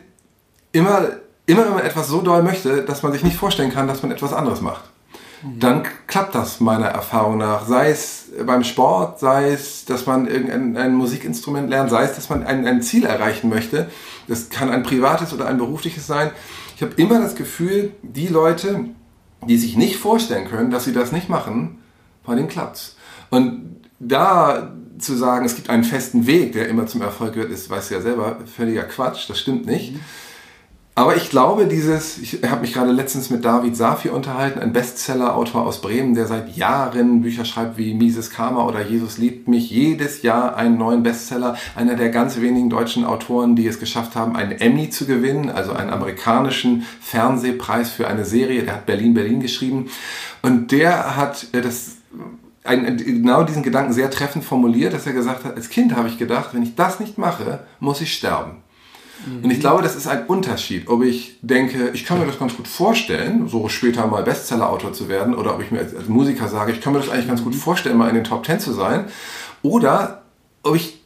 immer, 0.71 1.17
immer 1.45 1.65
wenn 1.65 1.73
man 1.73 1.85
etwas 1.85 2.07
so 2.07 2.21
doll 2.21 2.43
möchte, 2.43 2.83
dass 2.83 3.03
man 3.03 3.11
sich 3.11 3.23
nicht 3.23 3.37
vorstellen 3.37 3.71
kann, 3.71 3.87
dass 3.87 4.01
man 4.03 4.11
etwas 4.11 4.33
anderes 4.33 4.61
macht 4.61 4.83
dann 5.59 5.83
klappt 6.07 6.35
das 6.35 6.59
meiner 6.59 6.87
Erfahrung 6.87 7.37
nach. 7.37 7.67
Sei 7.67 7.89
es 7.89 8.31
beim 8.45 8.63
Sport, 8.63 9.19
sei 9.19 9.51
es, 9.51 9.85
dass 9.85 10.05
man 10.05 10.27
irgendein 10.27 10.77
ein 10.77 10.95
Musikinstrument 10.95 11.69
lernt, 11.69 11.89
sei 11.89 12.03
es, 12.03 12.15
dass 12.15 12.29
man 12.29 12.43
ein, 12.43 12.65
ein 12.65 12.81
Ziel 12.81 13.05
erreichen 13.05 13.49
möchte. 13.49 13.89
Das 14.27 14.49
kann 14.49 14.69
ein 14.69 14.83
privates 14.83 15.33
oder 15.33 15.47
ein 15.47 15.57
berufliches 15.57 16.07
sein. 16.07 16.31
Ich 16.75 16.81
habe 16.81 16.93
immer 16.95 17.19
das 17.19 17.35
Gefühl, 17.35 17.91
die 18.01 18.27
Leute, 18.27 18.85
die 19.45 19.57
sich 19.57 19.75
nicht 19.75 19.97
vorstellen 19.97 20.47
können, 20.47 20.71
dass 20.71 20.85
sie 20.85 20.93
das 20.93 21.11
nicht 21.11 21.29
machen, 21.29 21.79
bei 22.25 22.35
denen 22.35 22.47
klappt's. 22.47 22.95
Und 23.29 23.81
da 23.99 24.71
zu 24.97 25.15
sagen, 25.15 25.45
es 25.45 25.55
gibt 25.55 25.69
einen 25.69 25.83
festen 25.83 26.25
Weg, 26.25 26.53
der 26.53 26.69
immer 26.69 26.87
zum 26.87 27.01
Erfolg 27.01 27.35
wird, 27.35 27.51
ist, 27.51 27.69
weißt 27.69 27.91
du 27.91 27.95
ja 27.95 28.01
selber, 28.01 28.37
völliger 28.45 28.83
Quatsch, 28.83 29.29
das 29.29 29.39
stimmt 29.39 29.65
nicht. 29.65 29.93
Mhm. 29.93 29.99
Aber 30.95 31.15
ich 31.15 31.31
glaube, 31.31 31.65
dieses, 31.65 32.19
ich 32.19 32.43
habe 32.43 32.61
mich 32.61 32.73
gerade 32.73 32.91
letztens 32.91 33.31
mit 33.31 33.43
David 33.43 33.75
Safi 33.75 34.09
unterhalten, 34.09 34.59
ein 34.59 34.73
Bestseller-Autor 34.73 35.65
aus 35.65 35.81
Bremen, 35.81 36.13
der 36.13 36.27
seit 36.27 36.55
Jahren 36.55 37.23
Bücher 37.23 37.45
schreibt 37.45 37.79
wie 37.79 37.95
Mises 37.95 38.29
Karma 38.29 38.63
oder 38.65 38.85
Jesus 38.85 39.17
liebt 39.17 39.47
mich, 39.47 39.71
jedes 39.71 40.21
Jahr 40.21 40.55
einen 40.55 40.77
neuen 40.77 41.01
Bestseller, 41.01 41.57
einer 41.75 41.95
der 41.95 42.09
ganz 42.09 42.39
wenigen 42.39 42.69
deutschen 42.69 43.05
Autoren, 43.05 43.55
die 43.55 43.65
es 43.65 43.79
geschafft 43.79 44.15
haben, 44.15 44.35
einen 44.35 44.51
Emmy 44.51 44.91
zu 44.91 45.07
gewinnen, 45.07 45.49
also 45.49 45.73
einen 45.73 45.89
amerikanischen 45.89 46.85
Fernsehpreis 47.01 47.89
für 47.89 48.07
eine 48.07 48.23
Serie, 48.23 48.61
der 48.61 48.75
hat 48.75 48.85
Berlin 48.85 49.15
Berlin 49.15 49.39
geschrieben. 49.39 49.89
Und 50.43 50.71
der 50.71 51.15
hat 51.15 51.47
äh, 51.53 51.61
das 51.61 51.97
ein, 52.63 52.97
genau 52.97 53.43
diesen 53.43 53.63
Gedanken 53.63 53.93
sehr 53.93 54.11
treffend 54.11 54.45
formuliert, 54.45 54.93
dass 54.93 55.07
er 55.07 55.13
gesagt 55.13 55.43
hat, 55.43 55.55
als 55.55 55.69
Kind 55.69 55.95
habe 55.95 56.07
ich 56.07 56.19
gedacht, 56.19 56.53
wenn 56.53 56.63
ich 56.63 56.75
das 56.75 56.99
nicht 56.99 57.17
mache, 57.17 57.65
muss 57.79 57.99
ich 57.99 58.13
sterben. 58.13 58.62
Und 59.25 59.49
ich 59.51 59.59
glaube, 59.59 59.81
das 59.81 59.95
ist 59.95 60.07
ein 60.07 60.25
Unterschied, 60.25 60.87
ob 60.87 61.03
ich 61.03 61.37
denke, 61.41 61.91
ich 61.93 62.05
kann 62.05 62.19
mir 62.19 62.25
das 62.25 62.39
ganz 62.39 62.55
gut 62.55 62.67
vorstellen, 62.67 63.47
so 63.47 63.69
später 63.69 64.07
mal 64.07 64.23
Bestseller-Autor 64.23 64.93
zu 64.93 65.07
werden, 65.07 65.33
oder 65.35 65.55
ob 65.55 65.61
ich 65.61 65.71
mir 65.71 65.79
als, 65.79 65.95
als, 65.95 66.07
Musiker 66.07 66.47
sage, 66.47 66.71
ich 66.71 66.81
kann 66.81 66.93
mir 66.93 66.99
das 66.99 67.09
eigentlich 67.09 67.27
ganz 67.27 67.43
gut 67.43 67.55
vorstellen, 67.55 67.97
mal 67.97 68.09
in 68.09 68.15
den 68.15 68.23
Top 68.23 68.43
Ten 68.43 68.59
zu 68.59 68.73
sein, 68.73 69.05
oder 69.61 70.23
ob 70.63 70.75
ich, 70.75 71.01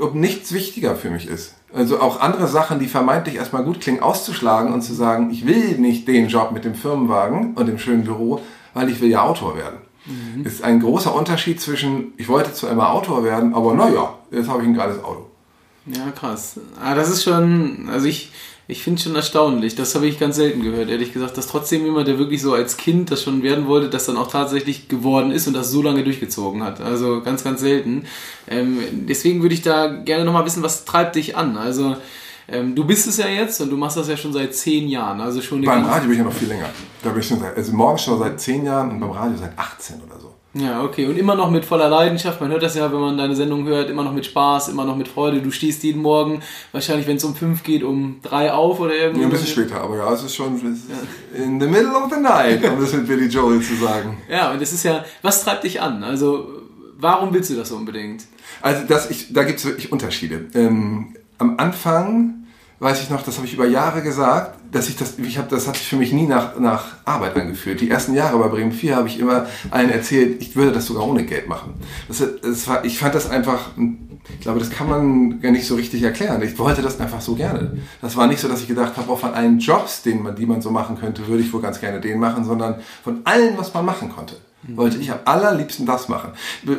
ob 0.00 0.14
nichts 0.14 0.52
wichtiger 0.52 0.96
für 0.96 1.10
mich 1.10 1.28
ist. 1.28 1.54
Also 1.72 2.00
auch 2.00 2.20
andere 2.20 2.46
Sachen, 2.46 2.78
die 2.78 2.86
vermeintlich 2.86 3.36
erstmal 3.36 3.64
gut 3.64 3.80
klingen, 3.80 4.02
auszuschlagen 4.02 4.72
und 4.72 4.82
zu 4.82 4.94
sagen, 4.94 5.30
ich 5.30 5.46
will 5.46 5.78
nicht 5.78 6.08
den 6.08 6.28
Job 6.28 6.52
mit 6.52 6.64
dem 6.64 6.74
Firmenwagen 6.74 7.54
und 7.54 7.66
dem 7.66 7.78
schönen 7.78 8.04
Büro, 8.04 8.40
weil 8.72 8.88
ich 8.88 9.00
will 9.00 9.10
ja 9.10 9.22
Autor 9.22 9.56
werden. 9.56 9.78
Mhm. 10.06 10.46
Ist 10.46 10.62
ein 10.62 10.80
großer 10.80 11.14
Unterschied 11.14 11.60
zwischen, 11.60 12.12
ich 12.16 12.28
wollte 12.28 12.52
zwar 12.54 12.70
immer 12.70 12.90
Autor 12.92 13.24
werden, 13.24 13.54
aber 13.54 13.74
naja, 13.74 14.14
jetzt 14.30 14.48
habe 14.48 14.62
ich 14.62 14.68
ein 14.68 14.74
geiles 14.74 15.02
Auto. 15.02 15.26
Ja, 15.86 16.10
krass. 16.10 16.58
Ah, 16.80 16.94
das 16.94 17.10
ist 17.10 17.22
schon, 17.22 17.88
also 17.90 18.06
ich, 18.06 18.32
ich 18.68 18.82
finde 18.82 18.98
es 18.98 19.04
schon 19.04 19.14
erstaunlich. 19.14 19.76
Das 19.76 19.94
habe 19.94 20.06
ich 20.06 20.18
ganz 20.18 20.36
selten 20.36 20.62
gehört, 20.62 20.90
ehrlich 20.90 21.12
gesagt, 21.12 21.36
dass 21.38 21.46
trotzdem 21.46 21.84
jemand, 21.84 22.08
der 22.08 22.18
wirklich 22.18 22.42
so 22.42 22.54
als 22.54 22.76
Kind 22.76 23.10
das 23.10 23.22
schon 23.22 23.42
werden 23.42 23.66
wollte, 23.66 23.88
das 23.88 24.06
dann 24.06 24.16
auch 24.16 24.30
tatsächlich 24.30 24.88
geworden 24.88 25.30
ist 25.30 25.46
und 25.46 25.54
das 25.54 25.70
so 25.70 25.82
lange 25.82 26.02
durchgezogen 26.02 26.62
hat. 26.64 26.80
Also 26.80 27.22
ganz, 27.22 27.44
ganz 27.44 27.60
selten. 27.60 28.06
Ähm, 28.48 28.78
deswegen 29.08 29.42
würde 29.42 29.54
ich 29.54 29.62
da 29.62 29.86
gerne 29.86 30.24
nochmal 30.24 30.44
wissen, 30.44 30.62
was 30.62 30.84
treibt 30.84 31.14
dich 31.14 31.36
an? 31.36 31.56
Also 31.56 31.96
ähm, 32.48 32.74
du 32.74 32.84
bist 32.84 33.06
es 33.06 33.16
ja 33.16 33.26
jetzt 33.26 33.60
und 33.60 33.70
du 33.70 33.76
machst 33.76 33.96
das 33.96 34.08
ja 34.08 34.16
schon 34.16 34.32
seit 34.32 34.54
zehn 34.54 34.88
Jahren. 34.88 35.20
Also 35.20 35.40
schon 35.40 35.62
beim 35.62 35.84
Radio 35.84 36.04
bin 36.04 36.12
ich 36.12 36.18
ja 36.18 36.24
noch 36.24 36.32
viel 36.32 36.48
länger. 36.48 36.68
Da 37.02 37.10
bin 37.10 37.20
ich 37.20 37.26
schon 37.26 37.40
seit, 37.40 37.56
also 37.56 37.72
morgens 37.72 38.02
schon 38.02 38.18
seit 38.18 38.40
zehn 38.40 38.64
Jahren 38.64 38.90
und 38.90 39.00
beim 39.00 39.10
Radio 39.10 39.36
seit 39.38 39.56
18 39.58 40.02
oder 40.02 40.20
so. 40.20 40.34
Ja, 40.56 40.82
okay. 40.82 41.04
Und 41.06 41.18
immer 41.18 41.34
noch 41.34 41.50
mit 41.50 41.66
voller 41.66 41.88
Leidenschaft. 41.88 42.40
Man 42.40 42.50
hört 42.50 42.62
das 42.62 42.74
ja, 42.74 42.90
wenn 42.90 42.98
man 42.98 43.18
deine 43.18 43.36
Sendung 43.36 43.66
hört, 43.66 43.90
immer 43.90 44.02
noch 44.02 44.14
mit 44.14 44.24
Spaß, 44.24 44.68
immer 44.68 44.86
noch 44.86 44.96
mit 44.96 45.06
Freude. 45.06 45.42
Du 45.42 45.50
stehst 45.50 45.82
jeden 45.82 46.00
Morgen, 46.00 46.40
wahrscheinlich, 46.72 47.06
wenn 47.06 47.18
es 47.18 47.24
um 47.24 47.34
fünf 47.34 47.62
geht, 47.62 47.82
um 47.82 48.20
drei 48.22 48.50
auf 48.50 48.80
oder 48.80 48.94
irgendwie. 48.94 49.20
Ja, 49.20 49.26
ein 49.26 49.30
bisschen 49.30 49.48
später, 49.48 49.82
aber 49.82 49.98
ja, 49.98 50.12
es 50.14 50.22
ist 50.22 50.34
schon 50.34 50.56
ja. 50.56 51.44
in 51.44 51.60
the 51.60 51.66
middle 51.66 51.94
of 51.94 52.10
the 52.10 52.18
night, 52.18 52.64
um 52.64 52.80
das 52.80 52.92
mit 52.94 53.06
Billy 53.08 53.26
Joel 53.26 53.60
zu 53.60 53.74
sagen. 53.76 54.16
Ja, 54.30 54.52
und 54.52 54.62
das 54.62 54.72
ist 54.72 54.82
ja, 54.82 55.04
was 55.20 55.44
treibt 55.44 55.64
dich 55.64 55.82
an? 55.82 56.02
Also, 56.02 56.48
warum 56.98 57.34
willst 57.34 57.50
du 57.50 57.54
das 57.54 57.70
unbedingt? 57.70 58.24
Also, 58.62 58.84
das, 58.88 59.10
ich, 59.10 59.32
da 59.34 59.44
gibt 59.44 59.58
es 59.58 59.66
wirklich 59.66 59.92
Unterschiede. 59.92 60.46
Ähm, 60.54 61.14
am 61.36 61.58
Anfang 61.58 62.46
weiß 62.78 63.02
ich 63.02 63.10
noch, 63.10 63.22
das 63.22 63.36
habe 63.36 63.46
ich 63.46 63.52
über 63.52 63.66
Jahre 63.66 64.02
gesagt, 64.02 64.58
dass 64.76 64.88
ich 64.88 64.96
das, 64.96 65.18
ich 65.18 65.38
habe, 65.38 65.48
das 65.48 65.66
hat 65.66 65.76
sich 65.76 65.88
für 65.88 65.96
mich 65.96 66.12
nie 66.12 66.26
nach, 66.26 66.58
nach 66.58 66.84
Arbeit 67.04 67.34
angefühlt. 67.36 67.80
Die 67.80 67.90
ersten 67.90 68.14
Jahre 68.14 68.38
bei 68.38 68.48
Bremen 68.48 68.72
4 68.72 68.96
habe 68.96 69.08
ich 69.08 69.18
immer 69.18 69.46
allen 69.70 69.90
erzählt, 69.90 70.42
ich 70.42 70.54
würde 70.54 70.72
das 70.72 70.86
sogar 70.86 71.06
ohne 71.06 71.24
Geld 71.24 71.48
machen. 71.48 71.74
Das, 72.08 72.22
das 72.42 72.68
war, 72.68 72.84
ich 72.84 72.98
fand 72.98 73.14
das 73.14 73.28
einfach, 73.28 73.70
ich 74.28 74.40
glaube, 74.40 74.58
das 74.58 74.70
kann 74.70 74.88
man 74.88 75.40
gar 75.40 75.50
nicht 75.50 75.66
so 75.66 75.76
richtig 75.76 76.02
erklären. 76.02 76.42
Ich 76.42 76.58
wollte 76.58 76.82
das 76.82 77.00
einfach 77.00 77.22
so 77.22 77.34
gerne. 77.34 77.78
Das 78.02 78.16
war 78.16 78.26
nicht 78.26 78.40
so, 78.40 78.48
dass 78.48 78.60
ich 78.60 78.68
gedacht 78.68 78.96
habe, 78.98 79.10
auch 79.10 79.18
von 79.18 79.32
allen 79.32 79.58
Jobs, 79.58 80.02
den 80.02 80.22
man, 80.22 80.36
die 80.36 80.46
man 80.46 80.60
so 80.60 80.70
machen 80.70 80.98
könnte, 80.98 81.26
würde 81.26 81.42
ich 81.42 81.52
wohl 81.52 81.62
ganz 81.62 81.80
gerne 81.80 82.00
den 82.00 82.18
machen, 82.18 82.44
sondern 82.44 82.76
von 83.02 83.20
allem, 83.24 83.56
was 83.56 83.72
man 83.72 83.84
machen 83.84 84.10
konnte. 84.10 84.36
Wollte 84.68 84.98
ich 84.98 85.10
am 85.10 85.18
allerliebsten 85.24 85.86
das 85.86 86.08
machen. 86.08 86.32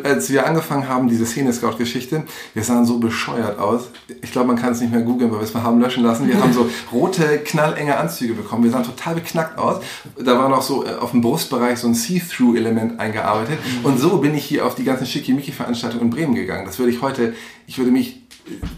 Als 0.03 0.29
wir 0.29 0.45
angefangen 0.45 0.87
haben, 0.87 1.07
diese 1.07 1.25
Szene-Scout-Geschichte, 1.25 2.23
wir 2.53 2.63
sahen 2.63 2.85
so 2.85 2.99
bescheuert 2.99 3.59
aus. 3.59 3.89
Ich 4.21 4.31
glaube, 4.31 4.47
man 4.47 4.57
kann 4.57 4.73
es 4.73 4.81
nicht 4.81 4.91
mehr 4.91 5.01
googeln, 5.01 5.31
weil 5.31 5.39
wir 5.39 5.43
es 5.45 5.53
mal 5.53 5.63
haben 5.63 5.79
löschen 5.79 6.03
lassen. 6.03 6.27
Wir 6.27 6.41
haben 6.41 6.53
so 6.53 6.69
rote, 6.91 7.39
knallenge 7.39 7.97
Anzüge 7.97 8.33
bekommen. 8.33 8.63
Wir 8.63 8.71
sahen 8.71 8.83
total 8.83 9.15
beknackt 9.15 9.57
aus. 9.57 9.83
Da 10.17 10.37
war 10.37 10.49
noch 10.49 10.61
so 10.61 10.85
äh, 10.85 10.95
auf 10.95 11.11
dem 11.11 11.21
Brustbereich 11.21 11.79
so 11.79 11.87
ein 11.87 11.93
See-Through-Element 11.93 12.99
eingearbeitet. 12.99 13.59
Mhm. 13.81 13.85
Und 13.85 13.99
so 13.99 14.17
bin 14.17 14.35
ich 14.35 14.45
hier 14.45 14.65
auf 14.65 14.75
die 14.75 14.83
ganzen 14.83 15.05
Schickimicki-Veranstaltungen 15.05 16.05
in 16.05 16.09
Bremen 16.09 16.35
gegangen. 16.35 16.65
Das 16.65 16.79
würde 16.79 16.91
ich 16.91 17.01
heute, 17.01 17.33
ich 17.65 17.77
würde 17.77 17.91
mich 17.91 18.26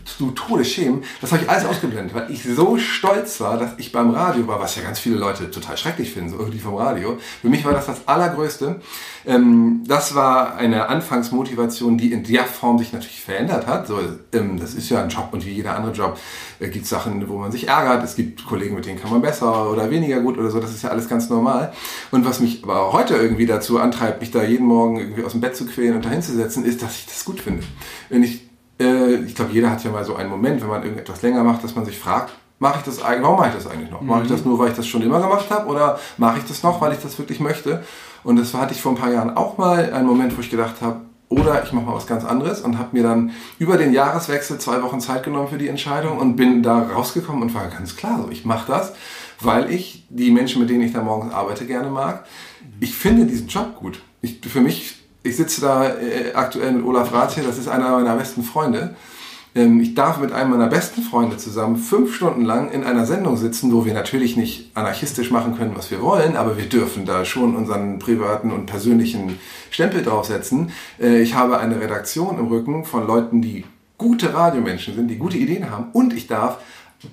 zu 0.05 0.31
Tode 0.31 0.65
schämen. 0.65 1.03
Das 1.21 1.31
habe 1.31 1.43
ich 1.43 1.49
alles 1.49 1.65
ausgeblendet, 1.65 2.13
weil 2.13 2.31
ich 2.31 2.43
so 2.43 2.77
stolz 2.77 3.39
war, 3.39 3.57
dass 3.57 3.71
ich 3.77 3.91
beim 3.91 4.11
Radio 4.11 4.47
war, 4.47 4.59
was 4.59 4.75
ja 4.75 4.83
ganz 4.83 4.99
viele 4.99 5.17
Leute 5.17 5.51
total 5.51 5.77
schrecklich 5.77 6.11
finden, 6.11 6.31
so 6.31 6.39
irgendwie 6.39 6.59
vom 6.59 6.75
Radio. 6.75 7.17
Für 7.41 7.49
mich 7.49 7.63
war 7.63 7.73
das 7.73 7.85
das 7.85 8.07
Allergrößte. 8.07 8.81
Ähm, 9.25 9.83
das 9.87 10.15
war 10.15 10.55
eine 10.55 10.87
Anfangsmotivation, 10.87 11.97
die 11.97 12.11
in 12.11 12.23
der 12.23 12.45
Form 12.45 12.77
sich 12.79 12.93
natürlich 12.93 13.21
verändert 13.21 13.67
hat. 13.67 13.87
So, 13.87 13.99
ähm, 14.33 14.59
das 14.59 14.73
ist 14.73 14.89
ja 14.89 15.03
ein 15.03 15.09
Job 15.09 15.29
und 15.31 15.45
wie 15.45 15.51
jeder 15.51 15.75
andere 15.75 15.93
Job 15.93 16.19
äh, 16.59 16.69
gibt 16.69 16.85
es 16.85 16.89
Sachen, 16.89 17.27
wo 17.29 17.37
man 17.37 17.51
sich 17.51 17.67
ärgert. 17.67 18.03
Es 18.03 18.15
gibt 18.15 18.45
Kollegen, 18.45 18.75
mit 18.75 18.85
denen 18.85 18.99
kann 18.99 19.11
man 19.11 19.21
besser 19.21 19.71
oder 19.71 19.89
weniger 19.89 20.19
gut 20.21 20.37
oder 20.37 20.49
so. 20.49 20.59
Das 20.59 20.71
ist 20.71 20.83
ja 20.83 20.89
alles 20.89 21.07
ganz 21.07 21.29
normal. 21.29 21.73
Und 22.11 22.25
was 22.25 22.39
mich 22.39 22.63
aber 22.63 22.91
heute 22.93 23.15
irgendwie 23.15 23.45
dazu 23.45 23.79
antreibt, 23.79 24.21
mich 24.21 24.31
da 24.31 24.43
jeden 24.43 24.65
Morgen 24.65 24.99
irgendwie 24.99 25.23
aus 25.23 25.33
dem 25.33 25.41
Bett 25.41 25.55
zu 25.55 25.65
quälen 25.65 25.95
und 25.95 26.05
dahin 26.05 26.21
zu 26.21 26.33
setzen, 26.33 26.65
ist, 26.65 26.81
dass 26.81 26.97
ich 26.97 27.05
das 27.05 27.23
gut 27.25 27.39
finde. 27.39 27.63
Wenn 28.09 28.23
ich 28.23 28.48
äh, 28.79 29.15
ich 29.15 29.35
glaube, 29.35 29.51
jeder 29.51 29.69
hat 29.69 29.83
ja 29.83 29.91
mal 29.91 30.05
so 30.05 30.15
einen 30.15 30.29
Moment, 30.29 30.61
wenn 30.61 30.69
man 30.69 30.83
irgendetwas 30.83 31.21
länger 31.21 31.43
macht, 31.43 31.63
dass 31.63 31.75
man 31.75 31.85
sich 31.85 31.97
fragt, 31.97 32.33
mache 32.59 32.79
ich 32.79 32.85
das 32.85 33.01
eigentlich, 33.01 33.23
warum 33.23 33.37
mache 33.37 33.49
ich 33.49 33.55
das 33.55 33.67
eigentlich 33.67 33.89
noch? 33.89 34.01
Mhm. 34.01 34.07
Mache 34.07 34.23
ich 34.23 34.29
das 34.29 34.45
nur, 34.45 34.59
weil 34.59 34.69
ich 34.69 34.75
das 34.75 34.87
schon 34.87 35.01
immer 35.01 35.19
gemacht 35.19 35.49
habe 35.49 35.67
oder 35.69 35.99
mache 36.17 36.39
ich 36.39 36.45
das 36.45 36.63
noch, 36.63 36.79
weil 36.81 36.93
ich 36.93 36.99
das 36.99 37.17
wirklich 37.17 37.39
möchte? 37.39 37.83
Und 38.23 38.35
das 38.35 38.53
hatte 38.53 38.73
ich 38.73 38.81
vor 38.81 38.91
ein 38.91 38.97
paar 38.97 39.11
Jahren 39.11 39.35
auch 39.35 39.57
mal 39.57 39.93
einen 39.93 40.07
Moment, 40.07 40.35
wo 40.35 40.41
ich 40.41 40.49
gedacht 40.49 40.81
habe, 40.81 41.01
oder 41.29 41.63
ich 41.63 41.71
mache 41.71 41.85
mal 41.85 41.95
was 41.95 42.07
ganz 42.07 42.25
anderes 42.25 42.61
und 42.61 42.79
habe 42.79 42.89
mir 42.97 43.03
dann 43.03 43.31
über 43.59 43.77
den 43.77 43.93
Jahreswechsel 43.93 44.57
zwei 44.57 44.81
Wochen 44.81 44.99
Zeit 44.99 45.23
genommen 45.23 45.47
für 45.47 45.59
die 45.59 45.67
Entscheidung 45.67 46.17
und 46.17 46.35
bin 46.35 46.63
da 46.63 46.79
rausgekommen 46.79 47.43
und 47.43 47.53
war 47.53 47.67
ganz 47.67 47.95
klar 47.95 48.19
so, 48.23 48.31
ich 48.31 48.45
mache 48.45 48.71
das, 48.71 48.93
weil 49.39 49.71
ich 49.71 50.07
die 50.09 50.31
Menschen, 50.31 50.59
mit 50.59 50.71
denen 50.71 50.81
ich 50.81 50.91
da 50.91 51.03
morgens 51.03 51.31
arbeite, 51.31 51.67
gerne 51.67 51.89
mag. 51.89 52.25
Ich 52.79 52.95
finde 52.95 53.25
diesen 53.25 53.47
Job 53.47 53.75
gut. 53.75 54.01
Ich, 54.21 54.39
für 54.41 54.59
mich 54.59 54.98
ich 55.23 55.35
sitze 55.35 55.61
da 55.61 55.85
äh, 55.85 56.33
aktuell 56.33 56.71
mit 56.71 56.85
Olaf 56.85 57.13
Rath 57.13 57.33
hier, 57.33 57.43
das 57.43 57.57
ist 57.57 57.67
einer 57.67 57.91
meiner 57.91 58.15
besten 58.15 58.43
Freunde. 58.43 58.95
Ähm, 59.55 59.81
ich 59.81 59.95
darf 59.95 60.19
mit 60.19 60.31
einem 60.31 60.51
meiner 60.51 60.67
besten 60.67 61.01
Freunde 61.01 61.37
zusammen 61.37 61.77
fünf 61.77 62.15
Stunden 62.15 62.45
lang 62.45 62.71
in 62.71 62.83
einer 62.83 63.05
Sendung 63.05 63.35
sitzen, 63.35 63.73
wo 63.73 63.85
wir 63.85 63.93
natürlich 63.93 64.37
nicht 64.37 64.71
anarchistisch 64.75 65.31
machen 65.31 65.57
können, 65.57 65.75
was 65.75 65.91
wir 65.91 66.01
wollen, 66.01 66.35
aber 66.35 66.57
wir 66.57 66.67
dürfen 66.67 67.05
da 67.05 67.25
schon 67.25 67.55
unseren 67.55 67.99
privaten 67.99 68.51
und 68.51 68.65
persönlichen 68.65 69.39
Stempel 69.71 70.03
draufsetzen. 70.03 70.71
Äh, 70.99 71.21
ich 71.21 71.33
habe 71.33 71.59
eine 71.59 71.81
Redaktion 71.81 72.37
im 72.37 72.47
Rücken 72.47 72.85
von 72.85 73.05
Leuten, 73.07 73.41
die 73.41 73.65
gute 73.97 74.33
Radiomenschen 74.33 74.95
sind, 74.95 75.09
die 75.09 75.17
gute 75.17 75.37
Ideen 75.37 75.69
haben 75.69 75.87
und 75.91 76.13
ich 76.13 76.27
darf 76.27 76.59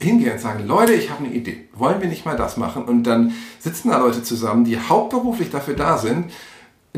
hingehen 0.01 0.33
und 0.33 0.41
sagen, 0.41 0.67
Leute, 0.67 0.95
ich 0.95 1.11
habe 1.11 1.25
eine 1.25 1.35
Idee. 1.35 1.69
Wollen 1.75 2.01
wir 2.01 2.09
nicht 2.09 2.27
mal 2.27 2.37
das 2.37 2.57
machen? 2.57 2.85
Und 2.85 3.05
dann 3.05 3.33
sitzen 3.59 3.91
da 3.91 3.99
Leute 3.99 4.23
zusammen, 4.23 4.65
die 4.65 4.79
hauptberuflich 4.79 5.51
dafür 5.51 5.75
da 5.75 5.97
sind, 5.97 6.33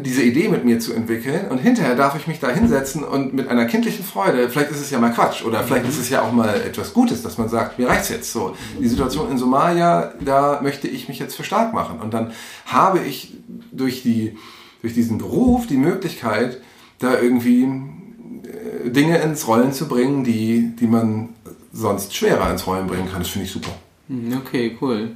diese 0.00 0.22
Idee 0.22 0.48
mit 0.48 0.64
mir 0.64 0.78
zu 0.78 0.92
entwickeln 0.92 1.48
und 1.48 1.58
hinterher 1.58 1.94
darf 1.94 2.16
ich 2.16 2.26
mich 2.26 2.40
da 2.40 2.50
hinsetzen 2.50 3.04
und 3.04 3.34
mit 3.34 3.48
einer 3.48 3.66
kindlichen 3.66 4.04
Freude, 4.04 4.48
vielleicht 4.48 4.70
ist 4.70 4.80
es 4.80 4.90
ja 4.90 4.98
mal 4.98 5.12
Quatsch 5.12 5.44
oder 5.44 5.62
vielleicht 5.64 5.88
ist 5.88 5.98
es 5.98 6.08
ja 6.10 6.22
auch 6.22 6.32
mal 6.32 6.54
etwas 6.54 6.92
Gutes, 6.92 7.22
dass 7.22 7.38
man 7.38 7.48
sagt, 7.48 7.78
mir 7.78 7.88
reicht's 7.88 8.08
jetzt 8.08 8.32
so. 8.32 8.56
Die 8.80 8.88
Situation 8.88 9.30
in 9.30 9.38
Somalia, 9.38 10.12
da 10.20 10.60
möchte 10.62 10.88
ich 10.88 11.08
mich 11.08 11.18
jetzt 11.18 11.36
für 11.36 11.44
stark 11.44 11.72
machen 11.72 12.00
und 12.00 12.14
dann 12.14 12.32
habe 12.66 13.00
ich 13.00 13.34
durch 13.72 14.02
die, 14.02 14.36
durch 14.82 14.94
diesen 14.94 15.18
Beruf 15.18 15.66
die 15.66 15.76
Möglichkeit, 15.76 16.60
da 16.98 17.20
irgendwie 17.20 17.64
äh, 17.64 18.90
Dinge 18.90 19.18
ins 19.18 19.46
Rollen 19.46 19.72
zu 19.72 19.88
bringen, 19.88 20.24
die, 20.24 20.72
die 20.78 20.86
man 20.86 21.30
sonst 21.72 22.14
schwerer 22.16 22.50
ins 22.50 22.66
Rollen 22.66 22.86
bringen 22.86 23.08
kann. 23.10 23.20
Das 23.20 23.28
finde 23.28 23.46
ich 23.46 23.52
super. 23.52 23.70
Hm, 24.08 24.36
okay, 24.38 24.76
cool. 24.80 25.10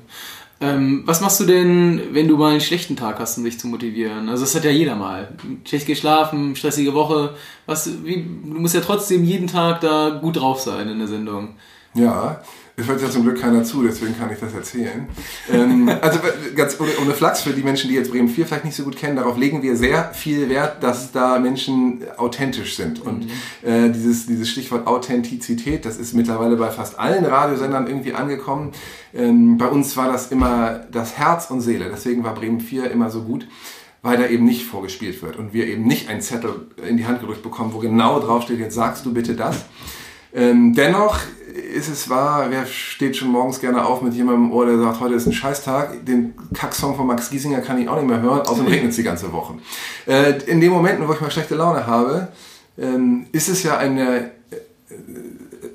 Ähm, 0.62 1.02
was 1.06 1.20
machst 1.20 1.40
du 1.40 1.44
denn, 1.44 2.00
wenn 2.12 2.28
du 2.28 2.36
mal 2.36 2.52
einen 2.52 2.60
schlechten 2.60 2.94
Tag 2.94 3.18
hast, 3.18 3.36
um 3.36 3.42
dich 3.42 3.58
zu 3.58 3.66
motivieren? 3.66 4.28
Also 4.28 4.44
das 4.44 4.54
hat 4.54 4.64
ja 4.64 4.70
jeder 4.70 4.94
mal. 4.94 5.36
Schlecht 5.64 5.88
geschlafen, 5.88 6.54
stressige 6.54 6.94
Woche. 6.94 7.34
Was, 7.66 8.04
wie, 8.04 8.22
du 8.22 8.60
musst 8.60 8.76
ja 8.76 8.80
trotzdem 8.80 9.24
jeden 9.24 9.48
Tag 9.48 9.80
da 9.80 10.20
gut 10.22 10.36
drauf 10.36 10.60
sein 10.60 10.88
in 10.88 11.00
der 11.00 11.08
Sendung. 11.08 11.56
Ja, 11.94 12.40
es 12.76 12.86
hört 12.86 13.02
ja 13.02 13.10
zum 13.10 13.22
Glück 13.22 13.40
keiner 13.40 13.64
zu, 13.64 13.82
deswegen 13.82 14.18
kann 14.18 14.32
ich 14.32 14.38
das 14.38 14.54
erzählen. 14.54 15.06
ähm, 15.52 15.90
also 16.00 16.20
ganz 16.56 16.80
ohne, 16.80 16.90
ohne, 17.02 17.12
Flachs 17.12 17.42
für 17.42 17.50
die 17.50 17.62
Menschen, 17.62 17.90
die 17.90 17.96
jetzt 17.96 18.10
Bremen 18.10 18.28
4 18.28 18.46
vielleicht 18.46 18.64
nicht 18.64 18.76
so 18.76 18.84
gut 18.84 18.96
kennen, 18.96 19.16
darauf 19.16 19.36
legen 19.36 19.62
wir 19.62 19.76
sehr 19.76 20.12
viel 20.14 20.48
Wert, 20.48 20.82
dass 20.82 21.12
da 21.12 21.38
Menschen 21.38 22.02
authentisch 22.16 22.76
sind. 22.76 23.04
Und 23.04 23.26
mhm. 23.26 23.68
äh, 23.68 23.90
dieses, 23.90 24.26
dieses 24.26 24.48
Stichwort 24.48 24.86
Authentizität, 24.86 25.84
das 25.84 25.98
ist 25.98 26.14
mittlerweile 26.14 26.56
bei 26.56 26.70
fast 26.70 26.98
allen 26.98 27.26
Radiosendern 27.26 27.86
irgendwie 27.86 28.14
angekommen. 28.14 28.72
Ähm, 29.14 29.58
bei 29.58 29.66
uns 29.66 29.96
war 29.96 30.10
das 30.10 30.32
immer 30.32 30.80
das 30.90 31.18
Herz 31.18 31.50
und 31.50 31.60
Seele. 31.60 31.90
Deswegen 31.92 32.24
war 32.24 32.34
Bremen 32.34 32.60
4 32.60 32.90
immer 32.90 33.10
so 33.10 33.22
gut 33.22 33.46
weil 34.04 34.18
da 34.18 34.26
eben 34.26 34.44
nicht 34.44 34.64
vorgespielt 34.64 35.22
wird 35.22 35.36
und 35.36 35.52
wir 35.52 35.68
eben 35.68 35.84
nicht 35.84 36.08
einen 36.08 36.20
Zettel 36.20 36.66
in 36.84 36.96
die 36.96 37.06
Hand 37.06 37.20
gedrückt 37.20 37.44
bekommen, 37.44 37.72
wo 37.72 37.78
genau 37.78 38.18
draufsteht, 38.18 38.58
jetzt 38.58 38.74
sagst 38.74 39.06
du 39.06 39.14
bitte 39.14 39.36
das. 39.36 39.64
Ähm, 40.34 40.74
dennoch 40.74 41.20
ist 41.52 41.88
es 41.88 42.08
wahr, 42.08 42.46
wer 42.50 42.66
steht 42.66 43.16
schon 43.16 43.28
morgens 43.28 43.60
gerne 43.60 43.84
auf 43.84 44.02
mit 44.02 44.14
jemandem 44.14 44.46
im 44.46 44.52
Ohr, 44.52 44.66
der 44.66 44.78
sagt, 44.78 45.00
heute 45.00 45.14
ist 45.14 45.26
ein 45.26 45.32
Scheißtag, 45.32 46.04
den 46.06 46.34
Kacksong 46.54 46.96
von 46.96 47.06
Max 47.06 47.30
Giesinger 47.30 47.60
kann 47.60 47.78
ich 47.78 47.88
auch 47.88 47.96
nicht 47.96 48.08
mehr 48.08 48.20
hören, 48.20 48.40
außerdem 48.40 48.66
regnet 48.66 48.90
es 48.90 48.96
die 48.96 49.02
ganze 49.02 49.32
Woche. 49.32 49.54
Äh, 50.06 50.40
in 50.46 50.60
den 50.60 50.70
Momenten, 50.70 51.06
wo 51.06 51.12
ich 51.12 51.20
mal 51.20 51.30
schlechte 51.30 51.54
Laune 51.54 51.86
habe, 51.86 52.28
ähm, 52.78 53.26
ist 53.32 53.48
es 53.48 53.62
ja 53.62 53.76
eine 53.76 54.30
äh, 54.50 54.56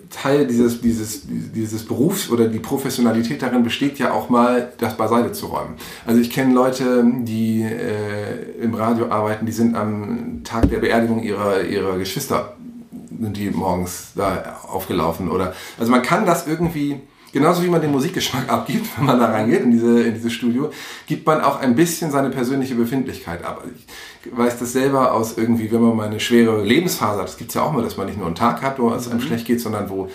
Teil 0.09 0.47
dieses, 0.47 0.81
dieses, 0.81 1.23
dieses 1.27 1.85
Berufs 1.85 2.29
oder 2.29 2.47
die 2.47 2.59
Professionalität 2.59 3.41
darin 3.41 3.63
besteht 3.63 3.99
ja 3.99 4.11
auch 4.13 4.29
mal, 4.29 4.73
das 4.79 4.97
beiseite 4.97 5.31
zu 5.31 5.47
räumen. 5.47 5.75
Also 6.05 6.19
ich 6.19 6.31
kenne 6.31 6.53
Leute, 6.53 7.05
die 7.21 7.61
äh, 7.61 8.61
im 8.61 8.73
Radio 8.73 9.09
arbeiten, 9.09 9.45
die 9.45 9.51
sind 9.51 9.75
am 9.75 10.41
Tag 10.43 10.69
der 10.69 10.79
Beerdigung 10.79 11.21
ihrer, 11.21 11.61
ihrer 11.61 11.97
Geschwister 11.97 12.56
sind 13.19 13.37
die 13.37 13.49
morgens 13.49 14.11
da 14.15 14.59
aufgelaufen 14.67 15.29
oder 15.29 15.53
also 15.79 15.91
man 15.91 16.01
kann 16.01 16.25
das 16.25 16.47
irgendwie 16.47 17.01
genauso 17.31 17.63
wie 17.63 17.67
man 17.67 17.81
den 17.81 17.91
Musikgeschmack 17.91 18.49
abgibt, 18.51 18.97
wenn 18.97 19.05
man 19.05 19.19
da 19.19 19.27
reingeht 19.27 19.61
in 19.61 19.71
diese 19.71 20.01
in 20.03 20.13
dieses 20.13 20.33
Studio, 20.33 20.71
gibt 21.05 21.25
man 21.25 21.41
auch 21.41 21.59
ein 21.59 21.75
bisschen 21.75 22.11
seine 22.11 22.29
persönliche 22.29 22.75
Befindlichkeit 22.75 23.43
ab. 23.43 23.63
Ich 24.23 24.37
weiß 24.37 24.59
das 24.59 24.73
selber 24.73 25.13
aus 25.13 25.37
irgendwie, 25.37 25.71
wenn 25.71 25.81
man 25.81 25.95
mal 25.95 26.07
eine 26.07 26.19
schwere 26.19 26.63
Lebensphase 26.63 27.19
hat, 27.19 27.27
das 27.27 27.37
gibt 27.37 27.51
es 27.51 27.55
ja 27.55 27.63
auch 27.63 27.71
mal, 27.71 27.83
dass 27.83 27.97
man 27.97 28.07
nicht 28.07 28.17
nur 28.17 28.27
einen 28.27 28.35
Tag 28.35 28.61
hat, 28.61 28.79
wo 28.79 28.91
es 28.91 29.07
einem 29.07 29.19
mhm. 29.19 29.23
schlecht 29.23 29.45
geht, 29.45 29.61
sondern 29.61 29.89
wo 29.89 30.09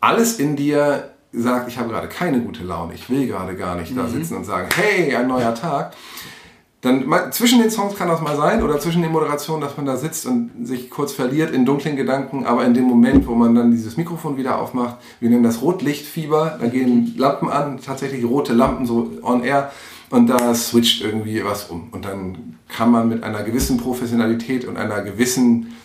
alles 0.00 0.38
in 0.38 0.56
dir 0.56 1.10
sagt, 1.32 1.68
ich 1.68 1.78
habe 1.78 1.90
gerade 1.90 2.08
keine 2.08 2.40
gute 2.40 2.64
Laune, 2.64 2.94
ich 2.94 3.08
will 3.08 3.26
gerade 3.26 3.54
gar 3.54 3.76
nicht 3.76 3.92
mhm. 3.92 3.98
da 3.98 4.08
sitzen 4.08 4.36
und 4.36 4.44
sagen, 4.44 4.68
hey, 4.74 5.14
ein 5.14 5.28
neuer 5.28 5.54
Tag 5.54 5.94
dann 6.80 7.06
mal, 7.06 7.30
zwischen 7.30 7.60
den 7.60 7.70
Songs 7.70 7.94
kann 7.94 8.08
das 8.08 8.22
mal 8.22 8.36
sein 8.36 8.62
oder 8.62 8.80
zwischen 8.80 9.02
den 9.02 9.12
Moderationen, 9.12 9.60
dass 9.60 9.76
man 9.76 9.84
da 9.84 9.96
sitzt 9.96 10.24
und 10.24 10.66
sich 10.66 10.88
kurz 10.88 11.12
verliert 11.12 11.52
in 11.52 11.66
dunklen 11.66 11.94
Gedanken, 11.94 12.46
aber 12.46 12.64
in 12.64 12.72
dem 12.72 12.84
Moment, 12.84 13.26
wo 13.26 13.34
man 13.34 13.54
dann 13.54 13.70
dieses 13.70 13.98
Mikrofon 13.98 14.38
wieder 14.38 14.58
aufmacht, 14.58 14.96
wir 15.20 15.28
nennen 15.28 15.42
das 15.42 15.60
Rotlichtfieber, 15.60 16.56
da 16.58 16.66
gehen 16.68 17.14
Lampen 17.18 17.50
an, 17.50 17.80
tatsächlich 17.84 18.24
rote 18.24 18.54
Lampen 18.54 18.86
so 18.86 19.10
on 19.22 19.44
air 19.44 19.70
und 20.08 20.28
da 20.28 20.54
switcht 20.54 21.02
irgendwie 21.02 21.44
was 21.44 21.64
um 21.64 21.88
und 21.92 22.06
dann 22.06 22.56
kann 22.68 22.90
man 22.90 23.10
mit 23.10 23.24
einer 23.24 23.42
gewissen 23.42 23.76
Professionalität 23.76 24.64
und 24.64 24.78
einer 24.78 25.02
gewissen 25.02 25.76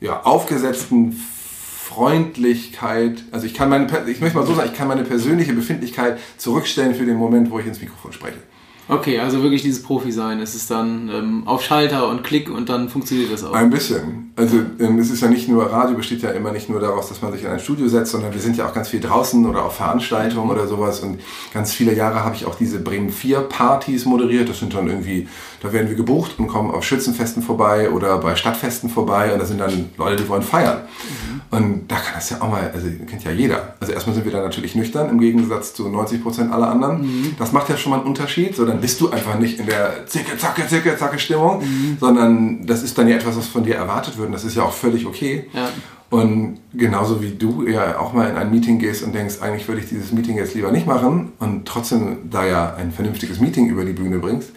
ja, 0.00 0.22
aufgesetzten 0.22 1.12
Freundlichkeit, 1.12 3.24
also 3.32 3.44
ich 3.44 3.54
kann 3.54 3.68
meine, 3.68 3.88
ich 4.06 4.20
möchte 4.20 4.38
mal 4.38 4.46
so 4.46 4.54
sagen, 4.54 4.70
ich 4.72 4.78
kann 4.78 4.86
meine 4.86 5.02
persönliche 5.02 5.52
Befindlichkeit 5.52 6.20
zurückstellen 6.36 6.94
für 6.94 7.06
den 7.06 7.16
Moment, 7.16 7.50
wo 7.50 7.58
ich 7.58 7.66
ins 7.66 7.80
Mikrofon 7.80 8.12
spreche. 8.12 8.38
Okay, 8.86 9.18
also 9.18 9.42
wirklich 9.42 9.62
dieses 9.62 9.82
Profi-Sein. 9.82 10.40
Es 10.40 10.54
ist 10.54 10.70
dann 10.70 11.08
ähm, 11.08 11.42
auf 11.46 11.62
Schalter 11.62 12.08
und 12.08 12.22
Klick 12.22 12.50
und 12.50 12.68
dann 12.68 12.90
funktioniert 12.90 13.32
das 13.32 13.42
auch. 13.42 13.54
Ein 13.54 13.70
bisschen. 13.70 14.32
Also 14.36 14.58
ähm, 14.78 14.98
es 14.98 15.10
ist 15.10 15.22
ja 15.22 15.28
nicht 15.28 15.48
nur, 15.48 15.70
Radio 15.72 15.96
besteht 15.96 16.20
ja 16.22 16.30
immer 16.30 16.52
nicht 16.52 16.68
nur 16.68 16.80
daraus, 16.80 17.08
dass 17.08 17.22
man 17.22 17.32
sich 17.32 17.44
in 17.44 17.48
ein 17.48 17.60
Studio 17.60 17.88
setzt, 17.88 18.12
sondern 18.12 18.34
wir 18.34 18.40
sind 18.40 18.56
ja 18.56 18.66
auch 18.66 18.74
ganz 18.74 18.88
viel 18.88 19.00
draußen 19.00 19.46
oder 19.46 19.64
auf 19.64 19.76
Veranstaltungen 19.76 20.50
oder 20.50 20.66
sowas. 20.66 21.00
Und 21.00 21.20
ganz 21.54 21.72
viele 21.72 21.94
Jahre 21.94 22.24
habe 22.24 22.34
ich 22.34 22.44
auch 22.44 22.56
diese 22.56 22.78
Bremen 22.78 23.10
4 23.10 23.40
Partys 23.40 24.04
moderiert. 24.04 24.48
Das 24.50 24.58
sind 24.58 24.74
dann 24.74 24.88
irgendwie, 24.88 25.28
da 25.62 25.72
werden 25.72 25.88
wir 25.88 25.96
gebucht 25.96 26.32
und 26.38 26.48
kommen 26.48 26.70
auf 26.70 26.84
Schützenfesten 26.84 27.42
vorbei 27.42 27.90
oder 27.90 28.18
bei 28.18 28.36
Stadtfesten 28.36 28.90
vorbei 28.90 29.32
und 29.32 29.38
da 29.38 29.46
sind 29.46 29.60
dann 29.60 29.90
Leute, 29.96 30.22
die 30.22 30.28
wollen 30.28 30.42
feiern. 30.42 30.82
Mhm. 30.82 31.34
Und 31.56 31.86
da 31.86 31.96
kann 31.96 32.14
das 32.16 32.30
ja 32.30 32.40
auch 32.40 32.50
mal, 32.50 32.70
also 32.74 32.88
kennt 33.06 33.22
ja 33.22 33.30
jeder. 33.30 33.76
Also 33.78 33.92
erstmal 33.92 34.14
sind 34.14 34.24
wir 34.24 34.32
da 34.32 34.42
natürlich 34.42 34.74
nüchtern 34.74 35.08
im 35.08 35.20
Gegensatz 35.20 35.72
zu 35.74 35.88
90 35.88 36.22
Prozent 36.22 36.52
aller 36.52 36.68
anderen. 36.68 37.02
Mhm. 37.02 37.36
Das 37.38 37.52
macht 37.52 37.68
ja 37.68 37.76
schon 37.76 37.90
mal 37.90 37.98
einen 37.98 38.08
Unterschied. 38.08 38.56
So, 38.56 38.64
dann 38.74 38.80
bist 38.80 39.00
du 39.00 39.10
einfach 39.10 39.38
nicht 39.38 39.60
in 39.60 39.66
der 39.66 40.06
zicke, 40.06 40.36
zacke, 40.36 40.66
zicke, 40.66 40.96
zacke 40.96 41.18
Stimmung, 41.18 41.60
mhm. 41.60 41.96
sondern 42.00 42.66
das 42.66 42.82
ist 42.82 42.98
dann 42.98 43.08
ja 43.08 43.16
etwas, 43.16 43.36
was 43.36 43.46
von 43.46 43.64
dir 43.64 43.76
erwartet 43.76 44.18
wird. 44.18 44.26
Und 44.26 44.32
das 44.32 44.44
ist 44.44 44.56
ja 44.56 44.64
auch 44.64 44.72
völlig 44.72 45.06
okay. 45.06 45.48
Ja. 45.52 45.70
Und 46.10 46.58
genauso 46.72 47.22
wie 47.22 47.30
du 47.30 47.66
ja 47.66 47.98
auch 47.98 48.12
mal 48.12 48.28
in 48.28 48.36
ein 48.36 48.50
Meeting 48.50 48.78
gehst 48.78 49.02
und 49.02 49.14
denkst, 49.14 49.36
eigentlich 49.40 49.66
würde 49.68 49.80
ich 49.80 49.88
dieses 49.88 50.12
Meeting 50.12 50.36
jetzt 50.36 50.54
lieber 50.54 50.70
nicht 50.70 50.86
machen 50.86 51.32
und 51.38 51.66
trotzdem 51.66 52.30
da 52.30 52.46
ja 52.46 52.74
ein 52.74 52.92
vernünftiges 52.92 53.40
Meeting 53.40 53.68
über 53.68 53.84
die 53.84 53.94
Bühne 53.94 54.18
bringst, 54.18 54.50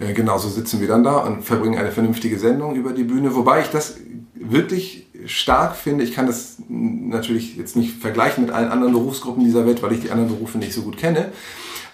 Äh, 0.00 0.12
genauso 0.12 0.48
sitzen 0.48 0.80
wir 0.80 0.88
dann 0.88 1.02
da 1.02 1.18
und 1.18 1.42
verbringen 1.42 1.78
eine 1.78 1.90
vernünftige 1.90 2.38
Sendung 2.38 2.76
über 2.76 2.92
die 2.92 3.04
Bühne, 3.04 3.34
wobei 3.34 3.62
ich 3.62 3.68
das 3.68 3.96
wirklich 4.34 5.06
stark 5.26 5.74
finde. 5.74 6.04
Ich 6.04 6.12
kann 6.12 6.26
das 6.26 6.58
natürlich 6.68 7.56
jetzt 7.56 7.76
nicht 7.76 8.00
vergleichen 8.00 8.44
mit 8.44 8.52
allen 8.52 8.70
anderen 8.70 8.92
Berufsgruppen 8.92 9.44
dieser 9.44 9.66
Welt, 9.66 9.82
weil 9.82 9.92
ich 9.92 10.00
die 10.00 10.10
anderen 10.10 10.30
Berufe 10.30 10.58
nicht 10.58 10.72
so 10.72 10.82
gut 10.82 10.96
kenne. 10.96 11.32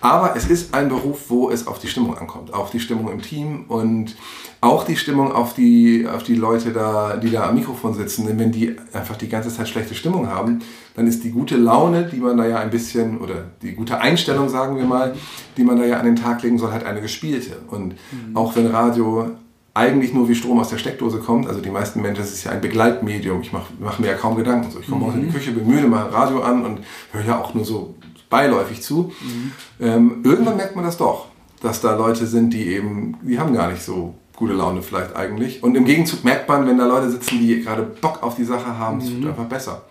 Aber 0.05 0.37
es 0.37 0.51
ist 0.51 0.75
ein 0.75 0.91
Beruf, 0.91 1.31
wo 1.31 1.49
es 1.49 1.67
auf 1.67 1.79
die 1.79 1.89
Stimmung 1.89 2.19
ankommt, 2.19 2.53
auf 2.53 2.71
die 2.71 2.79
Stimmung 2.79 3.11
im 3.11 3.23
Team 3.23 3.65
und 3.69 4.15
auch 4.61 4.85
die 4.85 4.97
Stimmung 4.97 5.33
auf 5.33 5.55
die, 5.55 6.07
auf 6.07 6.23
die 6.23 6.35
Leute 6.35 6.73
da, 6.73 7.17
die 7.17 7.31
da 7.31 7.49
am 7.49 7.55
Mikrofon 7.55 7.95
sitzen. 7.95 8.27
Denn 8.27 8.39
wenn 8.39 8.53
die 8.53 8.77
einfach 8.93 9.17
die 9.17 9.31
ganze 9.31 9.49
Zeit 9.49 9.67
schlechte 9.67 9.95
Stimmung 9.95 10.29
haben, 10.29 10.59
dann 10.95 11.07
ist 11.07 11.25
die 11.25 11.31
gute 11.31 11.57
Laune, 11.57 12.05
die 12.05 12.19
man 12.19 12.37
da 12.37 12.47
ja 12.47 12.59
ein 12.59 12.69
bisschen, 12.69 13.17
oder 13.17 13.47
die 13.63 13.73
gute 13.73 13.99
Einstellung, 13.99 14.51
sagen 14.51 14.77
wir 14.77 14.85
mal, 14.85 15.15
die 15.57 15.65
man 15.65 15.79
da 15.79 15.87
ja 15.87 15.99
an 15.99 16.05
den 16.05 16.17
Tag 16.17 16.43
legen 16.43 16.59
soll, 16.59 16.71
halt 16.71 16.85
eine 16.85 17.01
gespielte. 17.01 17.57
Und 17.69 17.95
mhm. 17.95 18.37
auch 18.37 18.55
wenn 18.57 18.67
Radio 18.67 19.31
eigentlich 19.73 20.13
nur 20.13 20.29
wie 20.29 20.35
Strom 20.35 20.61
aus 20.61 20.69
der 20.69 20.77
Steckdose 20.77 21.19
kommt. 21.21 21.49
Also 21.49 21.63
die 21.63 21.71
meisten 21.71 22.03
Menschen, 22.03 22.21
das 22.21 22.31
ist 22.31 22.45
ja 22.45 22.51
ein 22.51 22.61
Begleitmedium. 22.61 23.41
Ich 23.41 23.55
mache 23.55 23.73
mach 23.81 23.99
mir 23.99 24.09
ja 24.09 24.15
kaum 24.15 24.37
Gedanken. 24.37 24.71
So, 24.71 24.81
ich 24.81 24.87
komme 24.87 25.07
mhm. 25.07 25.15
in 25.15 25.21
die 25.29 25.33
Küche, 25.33 25.53
bemühe 25.53 25.87
mal 25.89 26.09
Radio 26.09 26.43
an 26.43 26.63
und 26.63 26.81
höre 27.11 27.25
ja 27.25 27.41
auch 27.41 27.55
nur 27.55 27.65
so 27.65 27.95
beiläufig 28.35 28.83
zu. 28.83 29.13
Mhm. 29.21 29.53
Ähm, 29.79 30.21
irgendwann 30.25 30.57
merkt 30.57 30.75
man 30.75 30.85
das 30.85 30.97
doch, 30.97 31.27
dass 31.63 31.81
da 31.81 31.95
Leute 31.95 32.27
sind, 32.27 32.53
die 32.53 32.67
eben, 32.67 33.17
die 33.23 33.39
haben 33.39 33.55
gar 33.55 33.71
nicht 33.71 33.83
so 33.83 34.15
gute 34.35 34.55
Laune 34.55 34.83
vielleicht 34.83 35.15
eigentlich. 35.15 35.63
Und 35.63 35.77
im 35.77 35.85
Gegenzug 35.85 36.25
merkt 36.25 36.49
man, 36.49 36.67
wenn 36.67 36.77
da 36.77 36.85
Leute 36.85 37.11
sitzen, 37.11 37.39
die 37.39 37.61
gerade 37.61 37.83
Bock 37.83 38.25
auf 38.25 38.35
die 38.35 38.43
Sache 38.43 38.77
haben, 38.77 38.99
es 38.99 39.09
mhm. 39.09 39.23
wird 39.23 39.29
einfach 39.29 39.45
besser. 39.45 39.83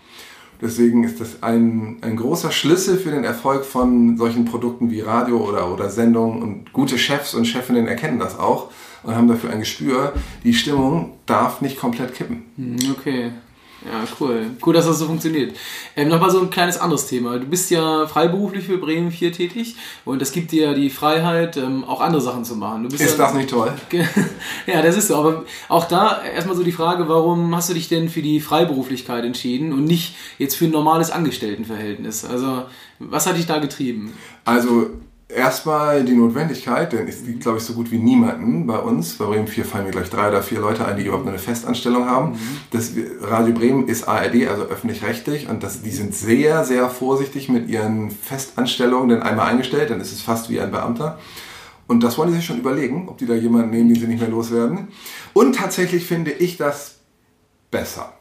Deswegen 0.62 1.06
ist 1.06 1.22
das 1.22 1.42
ein, 1.42 2.00
ein 2.02 2.18
großer 2.18 2.52
Schlüssel 2.52 2.98
für 2.98 3.12
den 3.12 3.24
Erfolg 3.24 3.64
von 3.64 4.18
solchen 4.18 4.44
Produkten 4.44 4.92
wie 4.92 5.00
Radio 5.00 5.38
oder, 5.38 5.72
oder 5.74 5.90
Sendungen. 5.90 6.42
Und 6.42 6.74
gute 6.74 6.98
Chefs 6.98 7.34
und 7.34 7.46
Chefinnen 7.46 7.88
erkennen 7.88 8.20
das 8.20 8.38
auch 8.38 8.72
und 9.04 9.16
haben 9.16 9.30
dafür 9.30 9.52
ein 9.52 9.60
Gespür. 9.60 10.12
Die 10.44 10.54
Stimmung 10.54 11.14
darf 11.26 11.62
nicht 11.62 11.80
komplett 11.80 12.14
kippen. 12.14 12.44
Mhm, 12.58 12.96
okay. 12.98 13.32
Ja, 13.86 14.06
cool. 14.20 14.52
Cool, 14.66 14.74
dass 14.74 14.86
das 14.86 15.00
so 15.00 15.06
funktioniert. 15.06 15.56
Ähm, 15.96 16.08
Nochmal 16.08 16.32
so 16.32 16.40
ein 16.40 16.50
kleines 16.50 16.78
anderes 16.78 17.08
Thema. 17.08 17.38
Du 17.38 17.46
bist 17.46 17.70
ja 17.70 18.08
freiberuflich 18.08 18.66
für 18.66 18.78
Bremen 18.78 19.12
4 19.12 19.34
tätig 19.34 19.75
und 20.06 20.22
das 20.22 20.32
gibt 20.32 20.52
dir 20.52 20.74
die 20.74 20.90
Freiheit, 20.90 21.58
ähm, 21.58 21.84
auch 21.84 22.00
andere 22.00 22.22
Sachen 22.22 22.46
zu 22.46 22.56
machen. 22.56 22.86
ist 22.86 23.00
ja, 23.00 23.18
das 23.18 23.34
nicht 23.34 23.50
toll? 23.50 23.74
ja, 24.68 24.82
das 24.82 24.98
ist 24.98 25.10
so. 25.10 25.16
Aber 25.18 25.44
auch 25.68 25.86
da 25.86 26.24
erstmal 26.24 26.56
so 26.56 26.63
die 26.63 26.72
Frage, 26.72 27.10
warum 27.10 27.56
hast 27.56 27.70
du 27.70 27.74
dich 27.74 27.90
denn 27.90 28.10
für 28.10 28.22
die 28.22 28.40
Freiberuflichkeit 28.40 29.25
entschieden 29.25 29.74
und 29.74 29.84
nicht 29.84 30.16
jetzt 30.38 30.56
für 30.56 30.66
ein 30.66 30.72
normales 30.72 31.12
Angestelltenverhältnis? 31.12 32.24
Also, 32.24 32.63
was 33.00 33.28
hat 33.28 33.38
dich 33.38 33.48
da 33.48 33.60
getrieben? 33.60 34.13
Also, 34.46 34.92
Erstmal 35.36 36.04
die 36.04 36.13
Notwendigkeit, 36.13 36.94
denn 36.94 37.08
es 37.08 37.25
gibt, 37.25 37.42
glaube 37.42 37.58
ich, 37.58 37.63
so 37.63 37.74
gut 37.74 37.92
wie 37.92 37.98
niemanden 37.98 38.68
bei 38.68 38.78
uns. 38.78 39.16
Bei 39.16 39.25
Bremen 39.25 39.48
4 39.48 39.66
fallen 39.66 39.86
mir 39.86 39.92
gleich 39.92 40.10
drei 40.10 40.30
oder 40.30 40.44
vier 40.44 40.60
Leute 40.60 40.86
ein, 40.86 40.98
die 40.98 41.06
überhaupt 41.06 41.28
eine 41.28 41.40
Festanstellung 41.40 42.06
haben. 42.06 42.32
Mhm. 42.32 42.38
Das 42.72 42.92
Radio 43.22 43.54
Bremen 43.54 43.88
ist 43.88 44.08
ARD, 44.08 44.48
also 44.48 44.63
öffentlich-rechtlich, 44.63 45.50
und 45.50 45.63
das, 45.63 45.82
die 45.82 45.92
sind 45.92 46.13
sehr, 46.13 46.63
sehr 46.66 46.90
vorsichtig 46.90 47.50
mit 47.50 47.70
ihren 47.70 48.12
Festanstellungen, 48.12 49.10
denn 49.10 49.22
einmal 49.24 49.50
eingestellt, 49.50 49.90
dann 49.90 50.02
ist 50.02 50.12
es 50.12 50.22
fast 50.22 50.50
wie 50.50 50.60
ein 50.60 50.72
Beamter. 50.72 51.18
Und 51.88 52.04
das 52.04 52.18
wollen 52.18 52.30
die 52.30 52.36
sich 52.36 52.46
schon 52.46 52.60
überlegen, 52.60 53.10
ob 53.10 53.18
die 53.18 53.25
da 53.25 53.34
jemanden 53.34 53.72
nehmen, 53.72 53.90
den 53.90 54.00
sie 54.00 54.08
nicht 54.08 54.22
mehr 54.22 54.30
loswerden. 54.30 54.90
Und 55.34 55.56
tatsächlich 55.56 56.06
finde 56.06 56.32
ich 56.32 56.58
das 56.58 57.00
besser 57.72 58.13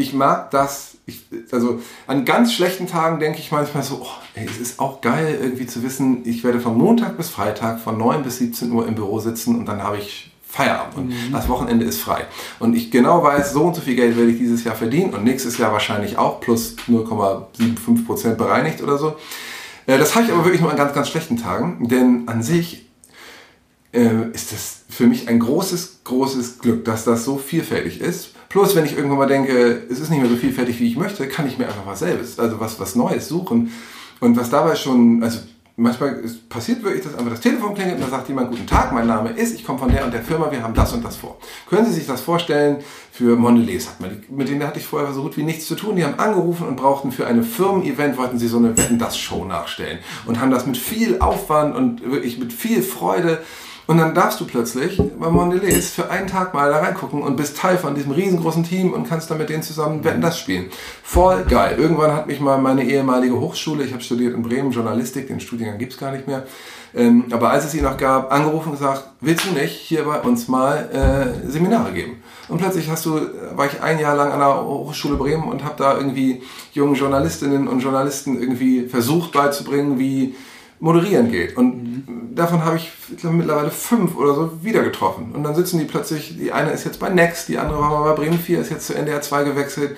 ich 0.00 0.14
mag 0.14 0.50
das, 0.50 0.96
ich, 1.06 1.24
also 1.52 1.80
an 2.06 2.24
ganz 2.24 2.52
schlechten 2.52 2.86
Tagen 2.86 3.20
denke 3.20 3.38
ich 3.38 3.52
manchmal 3.52 3.82
so, 3.82 4.00
oh, 4.02 4.22
ey, 4.34 4.46
es 4.46 4.58
ist 4.58 4.80
auch 4.80 5.00
geil 5.00 5.38
irgendwie 5.40 5.66
zu 5.66 5.82
wissen, 5.82 6.22
ich 6.24 6.42
werde 6.42 6.60
von 6.60 6.76
Montag 6.76 7.16
bis 7.16 7.28
Freitag 7.28 7.80
von 7.80 7.98
9 7.98 8.22
bis 8.22 8.38
17 8.38 8.72
Uhr 8.72 8.86
im 8.86 8.94
Büro 8.94 9.20
sitzen 9.20 9.58
und 9.58 9.66
dann 9.66 9.82
habe 9.82 9.98
ich 9.98 10.32
Feierabend 10.42 10.96
und 10.96 11.08
mhm. 11.08 11.32
das 11.32 11.48
Wochenende 11.48 11.84
ist 11.84 12.00
frei. 12.00 12.24
Und 12.58 12.74
ich 12.74 12.90
genau 12.90 13.22
weiß, 13.22 13.52
so 13.52 13.62
und 13.62 13.76
so 13.76 13.82
viel 13.82 13.94
Geld 13.94 14.16
werde 14.16 14.30
ich 14.32 14.38
dieses 14.38 14.64
Jahr 14.64 14.74
verdienen 14.74 15.14
und 15.14 15.22
nächstes 15.22 15.58
Jahr 15.58 15.72
wahrscheinlich 15.72 16.18
auch 16.18 16.40
plus 16.40 16.76
0,75 16.88 18.06
Prozent 18.06 18.38
bereinigt 18.38 18.82
oder 18.82 18.98
so. 18.98 19.16
Äh, 19.86 19.98
das 19.98 20.14
habe 20.14 20.24
ich 20.24 20.32
aber 20.32 20.44
wirklich 20.44 20.60
nur 20.60 20.70
an 20.70 20.76
ganz, 20.76 20.92
ganz 20.92 21.08
schlechten 21.08 21.36
Tagen, 21.36 21.88
denn 21.88 22.24
an 22.26 22.42
sich 22.42 22.88
äh, 23.92 24.30
ist 24.32 24.52
das 24.52 24.82
für 24.88 25.06
mich 25.06 25.28
ein 25.28 25.38
großes, 25.38 26.00
großes 26.04 26.58
Glück, 26.58 26.84
dass 26.84 27.04
das 27.04 27.24
so 27.24 27.38
vielfältig 27.38 28.00
ist 28.00 28.29
Plus, 28.50 28.74
wenn 28.74 28.84
ich 28.84 28.96
irgendwann 28.96 29.18
mal 29.18 29.28
denke, 29.28 29.84
es 29.88 30.00
ist 30.00 30.10
nicht 30.10 30.20
mehr 30.20 30.28
so 30.28 30.34
vielfältig, 30.34 30.80
wie 30.80 30.88
ich 30.88 30.96
möchte, 30.96 31.28
kann 31.28 31.46
ich 31.46 31.56
mir 31.56 31.66
einfach 31.66 31.86
was 31.86 32.00
selbst, 32.00 32.40
also 32.40 32.58
was, 32.58 32.80
was 32.80 32.96
Neues 32.96 33.28
suchen. 33.28 33.72
Und 34.18 34.36
was 34.36 34.50
dabei 34.50 34.74
schon, 34.74 35.22
also 35.22 35.38
manchmal 35.76 36.20
passiert 36.48 36.82
wirklich, 36.82 37.04
dass 37.04 37.14
einfach 37.14 37.30
das 37.30 37.40
Telefon 37.40 37.74
klingelt 37.76 37.98
und 37.98 38.02
da 38.02 38.08
sagt 38.08 38.28
jemand, 38.28 38.50
guten 38.50 38.66
Tag, 38.66 38.92
mein 38.92 39.06
Name 39.06 39.30
ist, 39.30 39.54
ich 39.54 39.64
komme 39.64 39.78
von 39.78 39.88
der 39.88 40.04
und 40.04 40.12
der 40.12 40.22
Firma, 40.22 40.50
wir 40.50 40.64
haben 40.64 40.74
das 40.74 40.92
und 40.92 41.04
das 41.04 41.16
vor. 41.16 41.38
Können 41.68 41.86
Sie 41.86 41.92
sich 41.92 42.08
das 42.08 42.22
vorstellen? 42.22 42.78
Für 43.12 43.36
Mondelez 43.36 43.86
hat 43.86 44.00
man, 44.00 44.20
mit 44.28 44.48
denen 44.48 44.66
hatte 44.66 44.80
ich 44.80 44.86
vorher 44.86 45.12
so 45.12 45.22
gut 45.22 45.36
wie 45.36 45.44
nichts 45.44 45.66
zu 45.66 45.76
tun. 45.76 45.94
Die 45.94 46.04
haben 46.04 46.18
angerufen 46.18 46.66
und 46.66 46.74
brauchten 46.74 47.12
für 47.12 47.28
eine 47.28 47.44
Firmen-Event, 47.44 48.18
wollten 48.18 48.40
sie 48.40 48.48
so 48.48 48.56
eine 48.58 48.76
Wetten-Das-Show 48.76 49.44
nachstellen 49.44 50.00
und 50.26 50.40
haben 50.40 50.50
das 50.50 50.66
mit 50.66 50.76
viel 50.76 51.20
Aufwand 51.20 51.76
und 51.76 52.02
wirklich 52.02 52.38
mit 52.38 52.52
viel 52.52 52.82
Freude 52.82 53.38
und 53.90 53.98
dann 53.98 54.14
darfst 54.14 54.38
du 54.38 54.46
plötzlich 54.46 55.02
bei 55.18 55.28
Mondelez 55.30 55.90
für 55.90 56.08
einen 56.10 56.28
Tag 56.28 56.54
mal 56.54 56.70
da 56.70 56.78
reingucken 56.78 57.22
und 57.22 57.34
bist 57.34 57.56
Teil 57.56 57.76
von 57.76 57.96
diesem 57.96 58.12
riesengroßen 58.12 58.62
Team 58.62 58.92
und 58.92 59.08
kannst 59.08 59.28
dann 59.32 59.38
mit 59.38 59.48
denen 59.48 59.64
zusammen 59.64 60.04
Wetten 60.04 60.20
das 60.20 60.38
spielen. 60.38 60.66
Voll 61.02 61.42
geil. 61.42 61.74
Irgendwann 61.76 62.12
hat 62.12 62.28
mich 62.28 62.38
mal 62.38 62.58
meine 62.58 62.84
ehemalige 62.84 63.40
Hochschule, 63.40 63.82
ich 63.82 63.92
habe 63.92 64.00
studiert 64.00 64.36
in 64.36 64.44
Bremen 64.44 64.70
Journalistik, 64.70 65.26
den 65.26 65.40
Studiengang 65.40 65.78
gibt 65.78 65.94
es 65.94 65.98
gar 65.98 66.12
nicht 66.12 66.28
mehr, 66.28 66.46
ähm, 66.94 67.24
aber 67.32 67.50
als 67.50 67.64
es 67.64 67.74
ihn 67.74 67.82
noch 67.82 67.96
gab, 67.96 68.32
angerufen 68.32 68.68
und 68.68 68.78
gesagt, 68.78 69.08
willst 69.20 69.46
du 69.46 69.50
nicht 69.58 69.74
hier 69.74 70.04
bei 70.04 70.20
uns 70.20 70.46
mal 70.46 71.34
äh, 71.44 71.50
Seminare 71.50 71.90
geben? 71.90 72.22
Und 72.46 72.58
plötzlich 72.58 72.88
hast 72.88 73.06
du, 73.06 73.20
war 73.56 73.66
ich 73.66 73.82
ein 73.82 73.98
Jahr 73.98 74.14
lang 74.14 74.30
an 74.30 74.38
der 74.38 74.66
Hochschule 74.66 75.16
Bremen 75.16 75.48
und 75.48 75.64
habe 75.64 75.74
da 75.76 75.96
irgendwie 75.96 76.44
jungen 76.74 76.94
Journalistinnen 76.94 77.66
und 77.66 77.80
Journalisten 77.80 78.40
irgendwie 78.40 78.86
versucht 78.86 79.32
beizubringen, 79.32 79.98
wie 79.98 80.36
moderieren 80.80 81.30
geht. 81.30 81.56
Und 81.56 81.84
mhm. 81.84 82.34
davon 82.34 82.64
habe 82.64 82.76
ich, 82.76 82.90
glaube, 83.18 83.36
mittlerweile 83.36 83.70
fünf 83.70 84.16
oder 84.16 84.34
so 84.34 84.64
wieder 84.64 84.82
getroffen. 84.82 85.32
Und 85.32 85.44
dann 85.44 85.54
sitzen 85.54 85.78
die 85.78 85.84
plötzlich, 85.84 86.36
die 86.36 86.52
eine 86.52 86.72
ist 86.72 86.84
jetzt 86.84 86.98
bei 86.98 87.10
Next, 87.10 87.48
die 87.48 87.58
andere 87.58 87.78
war 87.78 87.90
mal 87.90 88.10
bei 88.10 88.22
Bremen 88.22 88.38
4, 88.38 88.60
ist 88.60 88.70
jetzt 88.70 88.86
zu 88.86 88.94
NDR 88.94 89.20
2 89.20 89.44
gewechselt. 89.44 89.96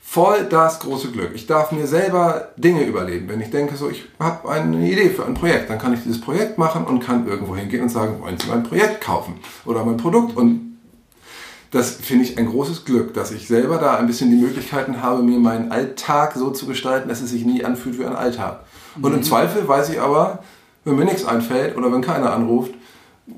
Voll 0.00 0.44
das 0.48 0.78
große 0.78 1.10
Glück. 1.10 1.32
Ich 1.34 1.48
darf 1.48 1.72
mir 1.72 1.88
selber 1.88 2.50
Dinge 2.56 2.84
überleben. 2.84 3.28
Wenn 3.28 3.40
ich 3.40 3.50
denke, 3.50 3.74
so, 3.74 3.90
ich 3.90 4.04
habe 4.20 4.48
eine 4.48 4.88
Idee 4.88 5.10
für 5.10 5.26
ein 5.26 5.34
Projekt, 5.34 5.68
dann 5.70 5.78
kann 5.80 5.92
ich 5.92 6.04
dieses 6.04 6.20
Projekt 6.20 6.56
machen 6.56 6.84
und 6.84 7.00
kann 7.00 7.26
irgendwo 7.26 7.56
hingehen 7.56 7.82
und 7.82 7.88
sagen, 7.88 8.20
wollen 8.20 8.38
Sie 8.38 8.48
mein 8.48 8.62
Projekt 8.62 9.00
kaufen 9.00 9.40
oder 9.64 9.84
mein 9.84 9.96
Produkt? 9.96 10.36
Und 10.36 10.78
das 11.72 11.90
finde 11.90 12.24
ich 12.24 12.38
ein 12.38 12.46
großes 12.46 12.84
Glück, 12.84 13.14
dass 13.14 13.32
ich 13.32 13.48
selber 13.48 13.78
da 13.78 13.96
ein 13.96 14.06
bisschen 14.06 14.30
die 14.30 14.36
Möglichkeiten 14.36 15.02
habe, 15.02 15.24
mir 15.24 15.40
meinen 15.40 15.72
Alltag 15.72 16.34
so 16.36 16.50
zu 16.50 16.66
gestalten, 16.66 17.08
dass 17.08 17.20
es 17.20 17.30
sich 17.30 17.44
nie 17.44 17.64
anfühlt 17.64 17.98
wie 17.98 18.04
ein 18.04 18.14
Alltag. 18.14 18.60
Und 19.00 19.10
mhm. 19.10 19.18
im 19.18 19.22
Zweifel 19.22 19.66
weiß 19.66 19.90
ich 19.90 20.00
aber, 20.00 20.40
wenn 20.84 20.96
mir 20.96 21.04
nichts 21.04 21.24
einfällt 21.24 21.76
oder 21.76 21.90
wenn 21.92 22.02
keiner 22.02 22.32
anruft, 22.32 22.72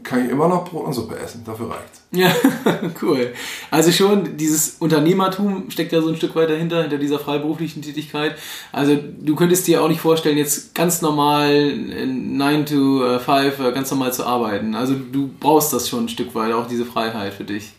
kann 0.03 0.25
ich 0.25 0.31
immer 0.33 0.49
noch 0.49 0.69
Brot 0.69 0.87
und 0.87 0.93
Suppe 0.93 1.17
essen. 1.17 1.43
Dafür 1.45 1.71
reicht's. 1.71 2.03
Ja, 2.11 2.33
cool. 3.03 3.33
Also 3.71 3.93
schon 3.93 4.37
dieses 4.37 4.77
Unternehmertum 4.81 5.71
steckt 5.71 5.93
ja 5.93 6.01
so 6.01 6.09
ein 6.09 6.17
Stück 6.17 6.35
weit 6.35 6.51
dahinter, 6.51 6.83
hinter 6.83 6.99
dieser 6.99 7.21
freiberuflichen 7.21 7.83
Tätigkeit. 7.83 8.37
Also 8.73 8.97
du 8.97 9.37
könntest 9.37 9.67
dir 9.69 9.83
auch 9.83 9.89
nicht 9.89 10.01
vorstellen, 10.01 10.39
jetzt 10.39 10.75
ganz 10.75 11.03
normal 11.03 11.77
9 11.77 12.67
to 12.67 13.19
5 13.19 13.29
äh, 13.61 13.73
ganz 13.73 13.91
normal 13.91 14.13
zu 14.13 14.27
arbeiten. 14.27 14.75
Also 14.75 14.95
du 14.95 15.31
brauchst 15.39 15.73
das 15.73 15.89
schon 15.89 16.07
ein 16.07 16.09
Stück 16.09 16.35
weit, 16.35 16.53
auch 16.53 16.67
diese 16.67 16.85
Freiheit 16.85 17.35
für 17.35 17.45
dich. 17.45 17.73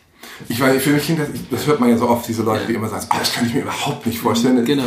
Ich 0.48 0.60
weiß, 0.60 0.82
für 0.82 0.90
mich 0.90 1.04
klingt 1.04 1.20
das, 1.20 1.28
das 1.50 1.66
hört 1.66 1.80
man 1.80 1.90
ja 1.90 1.98
so 1.98 2.08
oft, 2.08 2.26
diese 2.26 2.42
Leute, 2.42 2.62
ja. 2.62 2.66
die 2.68 2.74
immer 2.74 2.88
sagen, 2.88 3.06
oh, 3.10 3.16
das 3.18 3.32
kann 3.32 3.46
ich 3.46 3.54
mir 3.54 3.62
überhaupt 3.62 4.06
nicht 4.06 4.18
vorstellen. 4.18 4.64
Genau. 4.64 4.84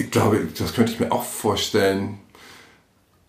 Ich 0.00 0.10
glaube, 0.10 0.48
das 0.58 0.72
könnte 0.72 0.92
ich 0.92 0.98
mir 0.98 1.12
auch 1.12 1.24
vorstellen. 1.24 2.18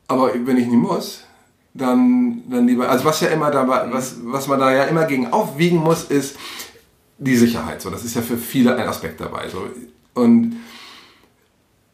Aber 0.07 0.33
wenn 0.33 0.55
ich 0.55 0.67
nicht 0.67 0.81
muss, 0.81 1.25
dann, 1.73 2.43
dann 2.49 2.65
lieber. 2.65 2.89
Also 2.89 3.03
was 3.03 3.19
ja 3.19 3.27
immer 3.27 3.51
dabei, 3.51 3.91
was, 3.91 4.15
was 4.23 4.47
man 4.47 4.59
da 4.59 4.73
ja 4.73 4.85
immer 4.85 5.03
gegen 5.03 5.27
aufwiegen 5.33 5.79
muss, 5.79 6.05
ist 6.05 6.37
die 7.17 7.35
Sicherheit. 7.35 7.81
So, 7.81 7.89
das 7.89 8.05
ist 8.05 8.15
ja 8.15 8.21
für 8.21 8.37
viele 8.37 8.77
ein 8.77 8.87
Aspekt 8.87 9.19
dabei. 9.19 9.49
So. 9.49 9.67
Und 10.13 10.61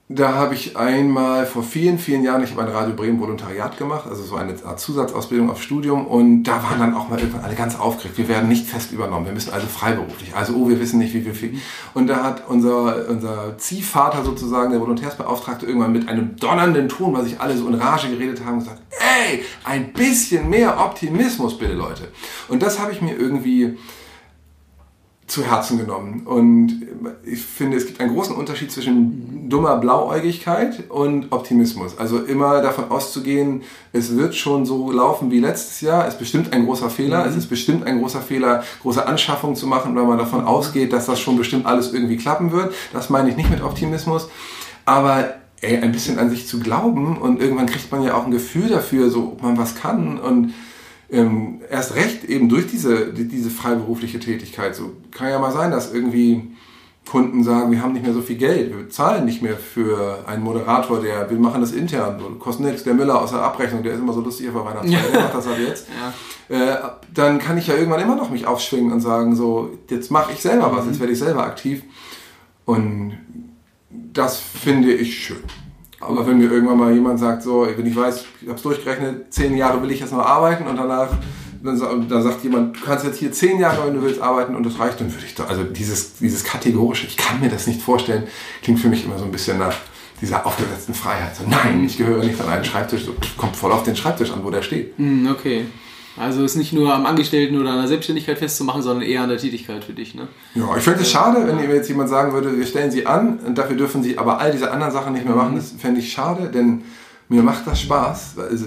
da 0.10 0.36
habe 0.36 0.54
ich 0.54 0.78
einmal 0.78 1.46
vor 1.46 1.64
vielen, 1.64 2.00
vielen 2.00 2.24
Jahren, 2.24 2.42
ich 2.42 2.52
habe 2.52 2.62
ein 2.62 2.70
Radio 2.70 2.96
Bremen 2.96 3.20
Volontariat 3.20 3.78
gemacht, 3.78 4.08
also 4.10 4.24
so 4.24 4.36
eine 4.38 4.56
Art 4.64 4.80
Zusatzausbildung 4.80 5.50
auf 5.50 5.62
Studium 5.62 6.08
und 6.08 6.44
da 6.44 6.64
waren 6.64 6.80
dann 6.80 6.96
auch 6.96 7.10
mal 7.10 7.20
irgendwann 7.20 7.44
alle 7.44 7.56
ganz 7.56 7.78
aufgeregt. 7.78 8.18
Wir 8.18 8.30
werden 8.30 8.48
nicht 8.48 8.68
fest 8.68 8.94
übernommen, 8.94 9.26
wir 9.26 9.34
müssen 9.34 9.52
also 9.52 9.68
freiberuflich. 9.68 10.34
Also, 10.34 10.54
oh, 10.56 10.70
wir 10.70 10.80
wissen 10.80 11.00
nicht, 11.00 11.14
wie 11.14 11.22
viel. 11.34 11.60
Und 11.94 12.08
da 12.08 12.24
hat 12.24 12.48
unser, 12.48 13.10
unser 13.10 13.58
Ziehvater 13.58 14.24
sozusagen, 14.24 14.72
der 14.72 14.80
Volontärsbeauftragte, 14.80 15.66
irgendwann 15.66 15.92
mit 15.92 16.08
einem 16.08 16.38
donnernden 16.38 16.88
Ton, 16.88 17.14
weil 17.14 17.26
sich 17.26 17.42
alle 17.42 17.58
so 17.58 17.68
in 17.68 17.74
Rage 17.74 18.10
geredet 18.10 18.46
haben, 18.46 18.60
gesagt, 18.60 18.82
ey, 18.92 19.44
ein 19.66 19.92
bisschen 19.92 20.50
mehr 20.50 20.80
Optimismus 20.80 21.58
bitte, 21.58 21.74
Leute. 21.74 22.08
Und 22.48 22.64
das 22.64 22.80
habe 22.80 22.94
ich 22.94 23.02
mir 23.02 23.18
irgendwie 23.18 23.78
zu 25.28 25.44
Herzen 25.44 25.78
genommen. 25.78 26.22
Und 26.26 26.88
ich 27.26 27.42
finde, 27.46 27.76
es 27.76 27.86
gibt 27.86 28.00
einen 28.00 28.14
großen 28.14 28.34
Unterschied 28.34 28.72
zwischen 28.72 29.50
dummer 29.50 29.78
Blauäugigkeit 29.78 30.90
und 30.90 31.34
Optimismus. 31.34 31.98
Also 31.98 32.20
immer 32.20 32.62
davon 32.62 32.90
auszugehen, 32.90 33.64
es 33.92 34.16
wird 34.16 34.36
schon 34.36 34.66
so 34.66 34.90
laufen 34.90 35.30
wie 35.30 35.42
letztes 35.42 35.82
Jahr, 35.82 36.08
ist 36.08 36.18
bestimmt 36.18 36.54
ein 36.54 36.66
großer 36.66 36.90
Fehler. 36.90 37.24
Mhm. 37.24 37.30
Es 37.30 37.36
ist 37.36 37.48
bestimmt 37.48 37.86
ein 37.86 38.00
großer 38.00 38.22
Fehler, 38.22 38.64
große 38.82 39.06
Anschaffungen 39.06 39.58
zu 39.58 39.68
machen, 39.68 39.96
weil 39.98 40.06
man 40.06 40.18
davon 40.18 40.46
ausgeht, 40.46 40.94
dass 40.94 41.08
das 41.08 41.20
schon 41.20 41.38
bestimmt 41.38 41.66
alles 41.66 41.94
irgendwie 41.94 42.16
klappen 42.16 42.54
wird. 42.54 42.74
Das 42.94 43.10
meine 43.10 43.30
ich 43.30 43.36
nicht 43.36 43.50
mit 43.50 43.62
Optimismus. 43.62 44.30
Aber 44.86 45.34
ey, 45.60 45.78
ein 45.78 45.92
bisschen 45.92 46.20
an 46.20 46.30
sich 46.30 46.48
zu 46.48 46.62
glauben 46.62 47.18
und 47.18 47.42
irgendwann 47.42 47.66
kriegt 47.66 47.92
man 47.92 48.02
ja 48.02 48.14
auch 48.16 48.26
ein 48.26 48.32
Gefühl 48.32 48.70
dafür, 48.70 49.10
so 49.10 49.34
ob 49.34 49.44
man 49.44 49.58
was 49.58 49.76
kann 49.76 50.18
und 50.20 50.54
ähm, 51.10 51.62
erst 51.70 51.96
recht 51.96 52.24
eben 52.26 52.50
durch 52.50 52.68
diese, 52.68 53.14
diese 53.14 53.50
freiberufliche 53.50 54.20
Tätigkeit. 54.20 54.76
So 54.76 54.92
kann 55.12 55.30
ja 55.30 55.40
mal 55.40 55.52
sein, 55.52 55.72
dass 55.72 55.94
irgendwie 55.94 56.52
Kunden 57.08 57.44
sagen, 57.44 57.72
wir 57.72 57.82
haben 57.82 57.94
nicht 57.94 58.04
mehr 58.04 58.14
so 58.14 58.22
viel 58.22 58.36
Geld, 58.36 58.76
wir 58.76 58.90
zahlen 58.90 59.26
nicht 59.26 59.42
mehr 59.42 59.56
für 59.56 60.26
einen 60.28 60.44
Moderator, 60.44 61.02
der, 61.02 61.30
wir 61.30 61.40
machen 61.40 61.62
das 61.62 61.72
intern, 61.72 62.20
so, 62.20 62.30
kostet 62.36 62.66
nichts, 62.66 62.84
der 62.84 62.94
Müller 62.94 63.22
aus 63.22 63.32
der 63.32 63.42
Abrechnung, 63.42 63.82
der 63.82 63.94
ist 63.94 64.00
immer 64.00 64.14
so 64.14 64.22
lustig 64.22 64.50
auf 64.50 64.56
Weihnachtszeit, 64.66 65.14
der 65.14 65.22
macht 65.22 65.36
das 65.36 65.48
ab 65.48 65.58
jetzt. 65.58 65.88
Ja. 66.50 66.74
Äh, 66.74 66.78
dann 67.14 67.40
kann 67.40 67.58
ich 67.58 67.68
ja 67.68 67.76
irgendwann 67.76 68.02
immer 68.02 68.16
noch 68.16 68.30
mich 68.30 68.46
aufschwingen 68.46 68.92
und 68.92 69.02
sagen, 69.02 69.36
so, 69.36 69.78
jetzt 69.90 70.12
mache 70.12 70.32
ich 70.32 70.42
selber 70.42 70.74
was, 70.74 70.86
jetzt 70.86 71.00
werde 71.00 71.12
ich 71.12 71.20
selber 71.20 71.44
aktiv. 71.44 71.84
Und 72.64 73.18
das 73.92 74.40
finde 74.40 74.94
ich 74.94 75.18
schön. 75.18 75.44
Aber 76.00 76.26
wenn 76.28 76.38
mir 76.38 76.52
irgendwann 76.52 76.78
mal 76.78 76.94
jemand 76.94 77.20
sagt, 77.20 77.44
so, 77.44 77.68
wenn 77.76 77.86
ich 77.86 77.96
weiß, 77.96 78.26
ich 78.42 78.48
habe 78.48 78.58
es 78.58 78.62
durchgerechnet, 78.62 79.34
zehn 79.34 79.58
Jahre 79.58 79.82
will 79.82 79.92
ich 79.92 80.00
jetzt 80.00 80.14
noch 80.14 80.26
arbeiten 80.26 80.68
und 80.68 80.78
danach, 80.78 81.10
dann, 81.64 82.08
dann, 82.08 82.24
sagt 82.24 82.44
jemand, 82.44 82.78
du 82.78 82.82
kannst 82.82 83.04
jetzt 83.04 83.18
hier 83.18 83.32
zehn 83.32 83.60
Jahre, 83.60 83.88
wenn 83.88 83.96
du 83.96 84.02
willst, 84.04 84.22
arbeiten 84.22 84.56
und 84.56 84.64
das 84.66 84.78
reicht, 84.80 85.02
dann 85.02 85.12
würde 85.12 85.26
ich 85.26 85.34
doch, 85.34 85.50
also 85.50 85.64
dieses, 85.64 86.16
dieses 86.16 86.44
kategorische, 86.44 87.08
ich 87.08 87.18
kann 87.18 87.40
mir 87.40 87.50
das 87.50 87.66
nicht 87.66 87.82
vorstellen, 87.82 88.28
klingt 88.62 88.80
für 88.80 88.90
mich 88.90 89.06
immer 89.06 89.18
so 89.18 89.26
ein 89.26 89.32
bisschen 89.32 89.58
nach 89.58 89.76
dieser 90.22 90.46
aufgesetzten 90.46 90.94
Freiheit. 90.94 91.36
So, 91.36 91.44
nein, 91.48 91.84
ich 91.84 91.98
gehöre 91.98 92.24
nicht 92.24 92.40
an 92.40 92.50
einen 92.50 92.66
Schreibtisch, 92.66 93.06
so, 93.06 93.16
kommt 93.36 93.56
voll 93.56 93.72
auf 93.72 93.84
den 93.84 93.96
Schreibtisch 93.96 94.32
an, 94.32 94.44
wo 94.44 94.52
der 94.52 94.62
steht. 94.62 94.98
Hm, 94.98 95.28
okay. 95.32 95.66
Also 96.18 96.44
ist 96.44 96.56
nicht 96.56 96.74
nur 96.74 96.94
am 96.94 97.06
Angestellten 97.06 97.60
oder 97.60 97.72
an 97.72 97.78
der 97.78 97.88
Selbstständigkeit 97.88 98.40
festzumachen, 98.40 98.82
sondern 98.82 99.08
eher 99.08 99.22
an 99.22 99.30
der 99.30 99.38
Tätigkeit 99.38 99.84
für 99.84 99.94
dich, 99.94 100.16
ne? 100.16 100.28
Ja, 100.56 100.76
ich 100.76 100.84
finde 100.84 101.02
es 101.02 101.12
schade, 101.12 101.46
wenn 101.46 101.58
mir 101.58 101.74
jetzt 101.74 101.90
jemand 101.90 102.10
sagen 102.10 102.34
würde, 102.34 102.58
wir 102.58 102.66
stellen 102.66 102.90
sie 102.92 103.06
an 103.06 103.40
und 103.40 103.58
dafür 103.58 103.76
dürfen 103.76 104.02
sie 104.02 104.18
aber 104.18 104.40
all 104.40 104.52
diese 104.52 104.72
anderen 104.72 104.92
Sachen 104.92 105.14
nicht 105.14 105.26
mehr 105.26 105.36
machen. 105.36 105.54
Mhm. 105.54 105.58
Das 105.58 105.74
fände 105.78 106.00
ich 106.00 106.12
schade, 106.12 106.50
denn 106.50 106.82
mir 107.30 107.44
macht 107.44 107.68
das 107.68 107.82
Spaß. 107.82 108.36
Also, 108.40 108.66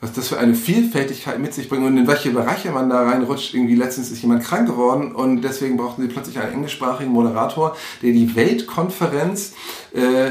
was 0.00 0.12
das 0.12 0.28
für 0.28 0.38
eine 0.38 0.54
Vielfältigkeit 0.54 1.38
mit 1.38 1.54
sich 1.54 1.68
bringt 1.68 1.84
und 1.84 1.96
in 1.96 2.06
welche 2.06 2.30
Bereiche 2.30 2.70
man 2.70 2.90
da 2.90 3.02
reinrutscht. 3.02 3.54
Irgendwie 3.54 3.74
letztens 3.74 4.10
ist 4.10 4.20
jemand 4.20 4.44
krank 4.44 4.68
geworden 4.68 5.14
und 5.14 5.40
deswegen 5.40 5.76
brauchten 5.78 6.02
sie 6.02 6.08
plötzlich 6.08 6.38
einen 6.38 6.52
englischsprachigen 6.52 7.12
Moderator, 7.12 7.76
der 8.02 8.12
die 8.12 8.36
Weltkonferenz 8.36 9.54
äh, 9.94 10.30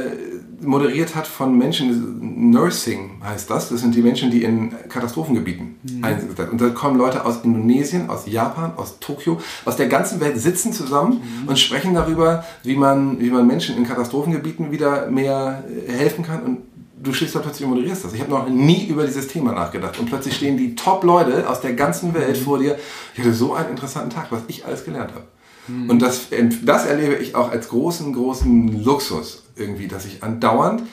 moderiert 0.65 1.15
hat 1.15 1.27
von 1.27 1.57
Menschen, 1.57 2.51
Nursing 2.51 3.21
heißt 3.23 3.49
das, 3.49 3.69
das 3.69 3.81
sind 3.81 3.95
die 3.95 4.01
Menschen, 4.01 4.31
die 4.31 4.43
in 4.43 4.73
Katastrophengebieten 4.89 5.75
mhm. 5.83 6.03
eingesetzt 6.03 6.37
sind. 6.37 6.49
Und 6.51 6.61
da 6.61 6.69
kommen 6.69 6.97
Leute 6.97 7.25
aus 7.25 7.43
Indonesien, 7.43 8.09
aus 8.09 8.25
Japan, 8.25 8.73
aus 8.75 8.99
Tokio, 8.99 9.39
aus 9.65 9.75
der 9.75 9.87
ganzen 9.87 10.19
Welt 10.19 10.37
sitzen 10.37 10.73
zusammen 10.73 11.21
mhm. 11.21 11.47
und 11.47 11.59
sprechen 11.59 11.93
darüber, 11.93 12.43
wie 12.63 12.75
man, 12.75 13.19
wie 13.19 13.29
man 13.29 13.45
Menschen 13.47 13.77
in 13.77 13.85
Katastrophengebieten 13.85 14.71
wieder 14.71 15.09
mehr 15.09 15.63
äh, 15.69 15.91
helfen 15.91 16.25
kann 16.25 16.43
und 16.43 16.57
du 16.97 17.13
stehst 17.13 17.35
da 17.35 17.39
plötzlich 17.39 17.65
und 17.65 17.73
moderierst 17.73 18.05
das. 18.05 18.13
Ich 18.13 18.21
habe 18.21 18.31
noch 18.31 18.49
nie 18.49 18.87
über 18.87 19.05
dieses 19.05 19.27
Thema 19.27 19.51
nachgedacht. 19.51 19.99
Und 19.99 20.07
plötzlich 20.07 20.35
stehen 20.35 20.57
die 20.57 20.75
Top-Leute 20.75 21.47
aus 21.47 21.61
der 21.61 21.73
ganzen 21.73 22.13
Welt 22.13 22.39
mhm. 22.39 22.43
vor 22.43 22.59
dir. 22.59 22.77
Ich 23.13 23.19
hatte 23.19 23.33
so 23.33 23.53
einen 23.53 23.69
interessanten 23.69 24.09
Tag, 24.09 24.27
was 24.31 24.41
ich 24.47 24.65
alles 24.65 24.83
gelernt 24.83 25.11
habe. 25.13 25.25
Mhm. 25.67 25.89
Und 25.89 26.01
das, 26.01 26.27
das 26.63 26.85
erlebe 26.85 27.15
ich 27.15 27.35
auch 27.35 27.51
als 27.51 27.69
großen, 27.69 28.13
großen 28.13 28.83
Luxus 28.83 29.44
irgendwie, 29.55 29.87
dass 29.87 30.05
ich 30.05 30.23
andauernd 30.23 30.83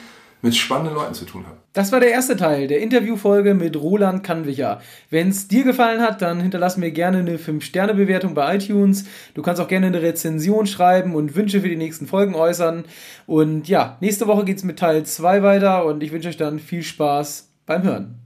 mit 0.43 0.55
spannenden 0.55 0.93
Leuten 0.95 1.13
zu 1.13 1.23
tun 1.25 1.45
habe. 1.47 1.57
Das 1.71 1.91
war 1.93 2.01
der 2.01 2.11
erste 2.11 2.35
Teil 2.35 2.67
der 2.67 2.81
Interviewfolge 2.81 3.53
mit 3.53 3.77
Roland 3.77 4.23
Kannwicher. 4.23 4.81
Wenn 5.09 5.29
es 5.29 5.47
dir 5.47 5.63
gefallen 5.63 6.01
hat, 6.01 6.21
dann 6.21 6.41
hinterlass 6.41 6.75
mir 6.75 6.91
gerne 6.91 7.19
eine 7.19 7.37
5-Sterne-Bewertung 7.37 8.33
bei 8.33 8.57
iTunes. 8.57 9.05
Du 9.33 9.41
kannst 9.41 9.61
auch 9.61 9.69
gerne 9.69 9.87
eine 9.87 10.01
Rezension 10.01 10.67
schreiben 10.67 11.15
und 11.15 11.35
Wünsche 11.35 11.61
für 11.61 11.69
die 11.69 11.77
nächsten 11.77 12.07
Folgen 12.07 12.35
äußern. 12.35 12.83
Und 13.25 13.69
ja, 13.69 13.97
nächste 14.01 14.27
Woche 14.27 14.43
geht 14.43 14.57
es 14.57 14.65
mit 14.65 14.77
Teil 14.77 15.05
2 15.05 15.43
weiter 15.43 15.85
und 15.85 16.03
ich 16.03 16.11
wünsche 16.11 16.27
euch 16.27 16.37
dann 16.37 16.59
viel 16.59 16.83
Spaß 16.83 17.49
beim 17.65 17.83
Hören. 17.83 18.22